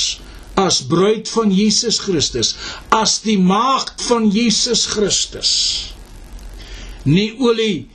as 0.59 0.81
bruid 0.91 1.29
van 1.31 1.53
Jesus 1.55 2.01
Christus 2.03 2.55
as 2.95 3.19
die 3.23 3.37
maagd 3.39 4.03
van 4.09 4.27
Jesus 4.33 4.83
Christus 4.91 5.53
nie 7.07 7.31
olie 7.39 7.87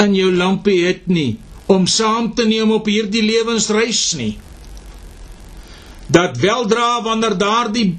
in 0.00 0.16
jou 0.16 0.30
lampie 0.32 0.80
het 0.86 1.10
nie 1.12 1.36
om 1.68 1.84
saam 1.90 2.32
te 2.38 2.46
neem 2.48 2.72
op 2.72 2.88
hierdie 2.88 3.24
lewensreis 3.26 4.04
nie 4.16 4.34
dat 6.08 6.38
weldra 6.40 7.02
wanneer 7.04 7.36
daardie 7.38 7.98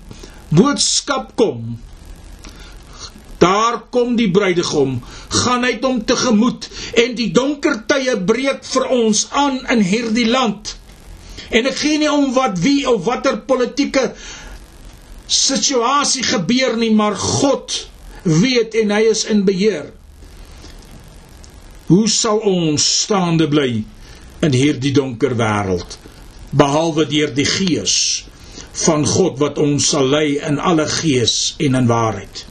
boodskap 0.49 1.36
kom 1.38 1.78
Daar 3.39 3.78
kom 3.89 4.18
die 4.20 4.28
bruidegom, 4.36 4.97
gaan 5.32 5.64
hy 5.64 5.78
hom 5.80 6.01
tegemoet 6.03 6.66
en 6.99 7.14
die 7.16 7.30
donker 7.32 7.78
tye 7.88 8.18
breek 8.28 8.66
vir 8.68 8.89
ons 8.91 9.22
aan 9.32 9.62
in 9.72 9.84
hierdie 9.86 10.28
land. 10.28 10.74
En 11.55 11.70
ek 11.70 11.78
gee 11.80 12.01
nie 12.01 12.12
om 12.12 12.34
wat 12.36 12.60
wie 12.60 12.84
of 12.89 13.05
watter 13.07 13.39
politieke 13.47 14.10
situasie 15.30 16.26
gebeur 16.28 16.76
nie, 16.82 16.91
maar 16.91 17.16
God 17.16 17.78
weet 18.28 18.76
en 18.84 18.91
hy 18.91 19.05
is 19.14 19.24
in 19.32 19.45
beheer. 19.47 19.88
Hoe 21.88 22.05
sal 22.12 22.43
ons 22.43 22.84
staande 23.05 23.47
bly 23.49 23.72
in 24.43 24.55
hierdie 24.55 24.91
donker 24.93 25.39
wêreld 25.39 25.95
behalwe 26.51 27.05
deur 27.09 27.33
die 27.33 27.45
gees 27.45 28.25
van 28.85 29.05
God 29.05 29.39
wat 29.39 29.57
ons 29.61 29.89
sal 29.91 30.07
lei 30.07 30.37
in 30.45 30.59
alle 30.59 30.85
gees 30.89 31.55
en 31.59 31.75
in 31.75 31.87
waarheid? 31.89 32.45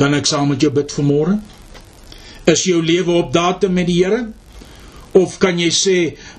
Kan 0.00 0.14
ek 0.16 0.26
saam 0.26 0.48
met 0.48 0.62
jou 0.64 0.72
bid 0.72 0.92
vanmôre? 0.96 1.36
Is 2.48 2.64
jou 2.64 2.80
lewe 2.82 3.18
op 3.20 3.32
datum 3.34 3.74
met 3.76 3.86
die 3.90 3.98
Here? 4.00 4.22
Of 5.12 5.36
kan 5.42 5.58
jy 5.58 5.68
sê 5.74 5.96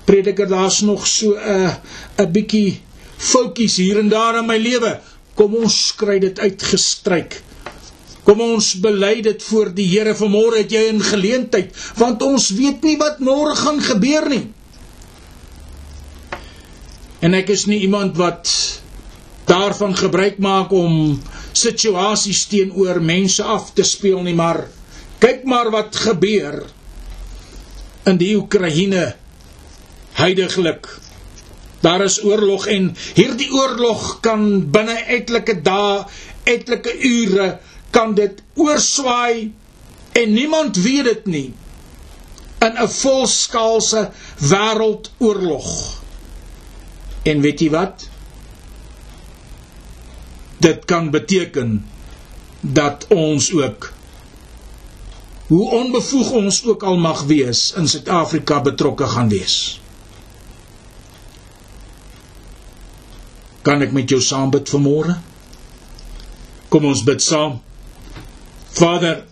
prediker 0.08 0.48
daar's 0.50 0.80
nog 0.82 1.06
so 1.06 1.36
'n 1.36 1.70
'n 2.18 2.32
bietjie 2.32 2.80
foutjies 3.16 3.76
hier 3.76 3.98
en 3.98 4.08
daar 4.08 4.38
in 4.38 4.46
my 4.46 4.58
lewe? 4.58 5.00
Kom 5.34 5.54
ons 5.54 5.94
kry 5.96 6.18
dit 6.18 6.38
uitgestryk. 6.38 7.42
Kom 8.24 8.40
ons 8.40 8.74
bely 8.80 9.20
dit 9.22 9.42
voor 9.42 9.74
die 9.74 9.86
Here 9.86 10.14
vanmôre 10.14 10.58
het 10.62 10.70
jy 10.72 10.92
'n 10.92 11.00
geleentheid 11.00 11.70
want 11.96 12.22
ons 12.22 12.50
weet 12.50 12.82
nie 12.82 12.96
wat 12.96 13.18
môre 13.20 13.54
gaan 13.54 13.80
gebeur 13.80 14.28
nie. 14.28 14.46
En 17.22 17.34
ek 17.38 17.52
is 17.54 17.68
nie 17.70 17.78
iemand 17.86 18.16
wat 18.18 18.50
daarvan 19.46 19.94
gebruik 19.96 20.40
maak 20.42 20.72
om 20.74 21.20
situasies 21.54 22.46
teenoor 22.50 22.98
mense 23.02 23.44
af 23.46 23.70
te 23.76 23.86
speel 23.86 24.22
nie, 24.26 24.34
maar 24.34 24.64
kyk 25.22 25.44
maar 25.46 25.70
wat 25.70 25.96
gebeur 26.02 26.64
in 28.10 28.18
die 28.18 28.34
Oekraïne 28.34 29.12
huidigelik. 30.18 30.88
Daar 31.82 32.02
is 32.04 32.18
oorlog 32.24 32.66
en 32.70 32.90
hierdie 33.14 33.50
oorlog 33.54 34.18
kan 34.22 34.44
binne 34.74 34.98
etlike 35.14 35.60
dae, 35.62 36.02
etlike 36.46 36.94
ure 37.06 37.48
kan 37.94 38.14
dit 38.18 38.42
oorswaai 38.58 39.52
en 40.18 40.34
niemand 40.34 40.78
weet 40.82 41.04
dit 41.04 41.26
nie 41.26 41.48
in 42.62 42.78
'n 42.78 42.88
volskaalse 42.88 44.10
wêreldoorlog. 44.38 46.01
En 47.22 47.40
weet 47.40 47.60
jy 47.60 47.70
wat? 47.70 48.08
dit 50.62 50.84
kan 50.84 51.10
beteken 51.10 51.86
dat 52.60 53.06
ons 53.08 53.52
ook 53.52 53.92
hoe 55.46 55.70
onbevoeg 55.70 56.30
ons 56.30 56.64
ook 56.64 56.82
al 56.82 56.96
mag 56.96 57.24
wees 57.28 57.72
in 57.76 57.88
Suid-Afrika 57.88 58.60
betrokke 58.62 59.06
gaan 59.06 59.28
wees. 59.28 59.56
Kan 63.66 63.82
ek 63.84 63.92
met 63.92 64.08
jou 64.08 64.20
saam 64.22 64.54
bid 64.54 64.70
vanmôre? 64.70 65.18
Kom 66.72 66.86
ons 66.88 67.02
bid 67.04 67.20
saam. 67.22 67.58
Vader, 68.78 69.26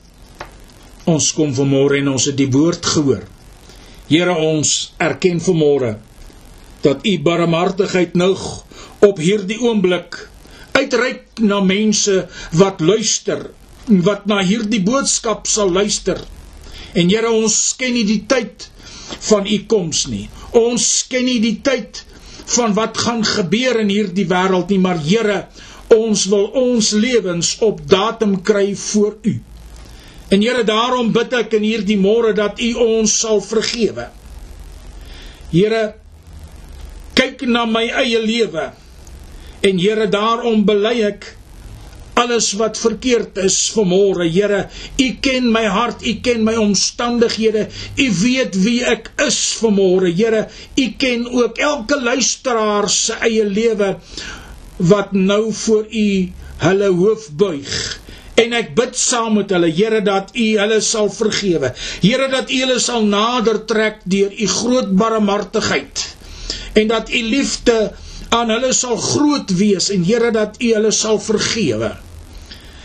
ons 1.08 1.30
kom 1.38 1.54
vanmôre 1.56 2.02
en 2.02 2.12
ons 2.12 2.28
het 2.28 2.36
die 2.36 2.50
woord 2.52 2.84
gehoor. 2.94 3.24
Here 4.10 4.34
ons 4.36 4.74
erken 5.00 5.40
vanmôre 5.40 5.94
dat 6.84 7.06
u 7.06 7.14
barmhartigheid 7.22 8.14
nou 8.14 8.34
op 9.04 9.18
hierdie 9.20 9.60
oomblik 9.60 10.28
uitreik 10.72 11.40
na 11.40 11.60
mense 11.60 12.26
wat 12.56 12.80
luister 12.80 13.50
wat 13.90 14.26
na 14.30 14.38
hierdie 14.44 14.82
boodskap 14.84 15.48
sal 15.50 15.72
luister. 15.72 16.20
En 16.94 17.08
Here 17.10 17.30
ons 17.30 17.56
ken 17.78 17.94
nie 17.94 18.04
die 18.06 18.22
tyd 18.28 18.68
van 19.30 19.46
u 19.46 19.58
koms 19.70 20.04
nie. 20.10 20.28
Ons 20.54 20.86
ken 21.10 21.26
nie 21.26 21.40
die 21.42 21.58
tyd 21.64 22.04
van 22.54 22.74
wat 22.74 22.98
gaan 22.98 23.22
gebeur 23.26 23.80
in 23.82 23.90
hierdie 23.90 24.26
wêreld 24.30 24.70
nie 24.70 24.80
maar 24.82 25.00
Here 25.02 25.44
ons 25.90 26.26
wil 26.30 26.46
ons 26.54 26.92
lewens 26.94 27.56
op 27.66 27.82
datum 27.90 28.36
kry 28.46 28.74
voor 28.78 29.16
u. 29.26 29.34
En 30.30 30.42
Here 30.42 30.62
daarom 30.64 31.10
bid 31.12 31.34
ek 31.34 31.56
in 31.58 31.66
hierdie 31.66 31.98
môre 31.98 32.32
dat 32.36 32.60
u 32.62 32.72
ons 32.78 33.16
sal 33.24 33.42
vergewe. 33.42 34.06
Here 35.50 35.82
kyk 37.14 37.46
na 37.46 37.64
my 37.66 37.86
eie 38.04 38.20
lewe 38.22 38.70
En 39.60 39.76
Here, 39.78 40.06
daarom 40.08 40.62
bely 40.64 41.02
ek 41.04 41.26
alles 42.20 42.50
wat 42.60 42.78
verkeerd 42.80 43.38
is 43.44 43.56
vanmôre. 43.74 44.26
Here, 44.32 44.62
U 45.00 45.08
ken 45.24 45.48
my 45.52 45.64
hart, 45.72 46.04
U 46.04 46.14
ken 46.24 46.44
my 46.44 46.54
omstandighede. 46.60 47.66
U 48.00 48.06
weet 48.22 48.56
wie 48.64 48.80
ek 48.88 49.10
is 49.26 49.38
vanmôre. 49.60 50.12
Here, 50.16 50.46
U 50.80 50.86
ken 51.00 51.26
ook 51.28 51.60
elke 51.60 52.00
luisteraar 52.00 52.88
se 52.92 53.18
eie 53.28 53.44
lewe 53.44 53.94
wat 54.92 55.12
nou 55.12 55.50
voor 55.62 55.84
U 55.92 56.06
hulle 56.64 56.88
hoof 57.02 57.28
buig. 57.40 57.74
En 58.40 58.56
ek 58.56 58.72
bid 58.78 58.96
saam 58.96 59.36
met 59.42 59.52
hulle, 59.52 59.68
Here, 59.76 60.00
dat 60.04 60.32
U 60.32 60.46
hulle 60.62 60.80
sal 60.84 61.12
vergewe. 61.12 61.74
Here, 62.00 62.30
dat 62.32 62.48
U 62.48 62.62
hulle 62.64 62.80
sal 62.80 63.04
nader 63.12 63.60
trek 63.68 64.00
deur 64.08 64.32
U 64.32 64.48
groot 64.56 64.96
barmhartigheid. 65.04 66.06
En 66.74 66.88
dat 66.88 67.10
U 67.10 67.22
liefde 67.22 67.92
aan 68.30 68.50
hulle 68.50 68.72
sal 68.72 68.96
groot 68.96 69.50
wees 69.58 69.90
en 69.90 70.04
Here 70.04 70.30
dat 70.30 70.56
U 70.62 70.72
hulle 70.74 70.92
sal 70.94 71.18
vergewe 71.20 71.96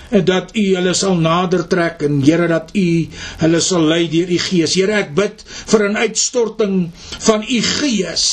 en 0.09 0.25
dat 0.25 0.51
U 0.55 0.63
hulle 0.75 0.93
sal 0.93 1.17
nader 1.21 1.65
trek 1.69 2.03
en 2.05 2.19
Here 2.23 2.47
dat 2.51 2.71
U 2.77 2.85
hulle 3.41 3.61
sal 3.61 3.87
lei 3.89 4.05
deur 4.11 4.29
U 4.31 4.37
Gees. 4.47 4.75
Here 4.77 4.99
ek 5.01 5.13
bid 5.17 5.43
vir 5.71 5.85
'n 5.89 5.97
uitstorting 5.97 6.75
van 7.27 7.43
U 7.43 7.61
Gees 7.61 8.25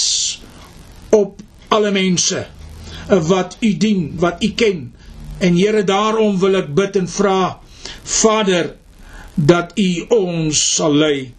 op 1.10 1.40
alle 1.68 1.90
mense 1.90 2.46
wat 3.08 3.56
U 3.60 3.70
dien, 3.76 4.12
wat 4.16 4.42
U 4.44 4.52
ken. 4.54 4.92
En 5.40 5.56
Here 5.56 5.84
daarom 5.84 6.38
wil 6.38 6.56
ek 6.62 6.74
bid 6.74 6.96
en 6.96 7.08
vra 7.08 7.60
Vader 8.04 8.74
dat 9.34 9.72
U 9.78 9.90
ons 10.08 10.74
sal 10.76 10.94
lei 10.94 11.32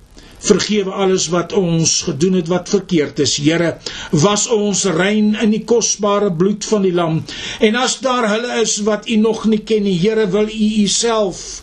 vergewe 0.43 0.91
alles 0.91 1.29
wat 1.31 1.53
ons 1.55 2.01
gedoen 2.07 2.39
het 2.39 2.49
wat 2.51 2.69
verkeerd 2.69 3.19
is. 3.23 3.37
Here, 3.39 3.77
was 4.11 4.47
ons 4.51 4.85
rein 4.91 5.33
in 5.41 5.53
die 5.55 5.63
kosbare 5.67 6.31
bloed 6.35 6.65
van 6.67 6.83
die 6.87 6.93
lam. 6.93 7.21
En 7.63 7.77
as 7.79 7.99
daar 8.03 8.27
hulle 8.31 8.59
is 8.61 8.77
wat 8.87 9.07
U 9.09 9.19
nog 9.21 9.45
nie 9.51 9.63
ken 9.63 9.87
nie, 9.87 9.97
Here, 9.99 10.27
wil 10.27 10.49
U 10.51 10.67
Uself 10.83 11.61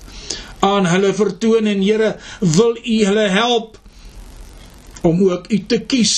aan 0.65 0.89
hulle 0.89 1.13
vertoon 1.17 1.69
en 1.71 1.85
Here, 1.85 2.15
wil 2.41 2.77
U 2.77 2.97
hulle 3.05 3.29
help 3.29 3.77
om 5.03 5.23
ook 5.29 5.49
U 5.53 5.61
te 5.69 5.81
kies 5.89 6.17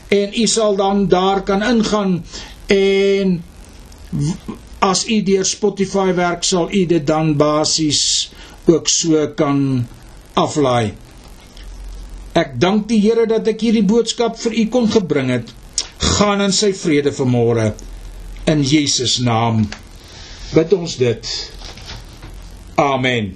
en 0.09 0.33
u 0.33 0.47
sal 0.49 0.77
dan 0.77 1.09
daar 1.09 1.43
kan 1.45 1.63
ingaan 1.63 2.25
en 2.73 3.43
as 4.79 5.05
u 5.09 5.23
deur 5.23 5.45
Spotify 5.45 6.13
werk 6.17 6.43
sal 6.49 6.73
u 6.73 6.87
dit 6.87 7.07
dan 7.07 7.37
basies 7.37 8.31
ook 8.69 8.89
so 8.89 9.29
kan 9.37 9.87
aflaai. 10.33 10.95
Ek 12.39 12.55
dank 12.63 12.87
die 12.91 13.01
Here 13.03 13.27
dat 13.27 13.49
ek 13.51 13.63
hierdie 13.65 13.87
boodskap 13.89 14.37
vir 14.39 14.55
u 14.63 14.65
kon 14.75 14.87
gebring 14.93 15.33
het. 15.33 15.53
Gaan 16.19 16.45
in 16.45 16.55
sy 16.55 16.71
vrede 16.77 17.11
vanmôre 17.15 17.73
in 18.53 18.63
Jesus 18.63 19.19
naam. 19.25 19.65
Bid 20.55 20.73
ons 20.77 20.97
dit. 21.01 21.33
Amen. 22.79 23.33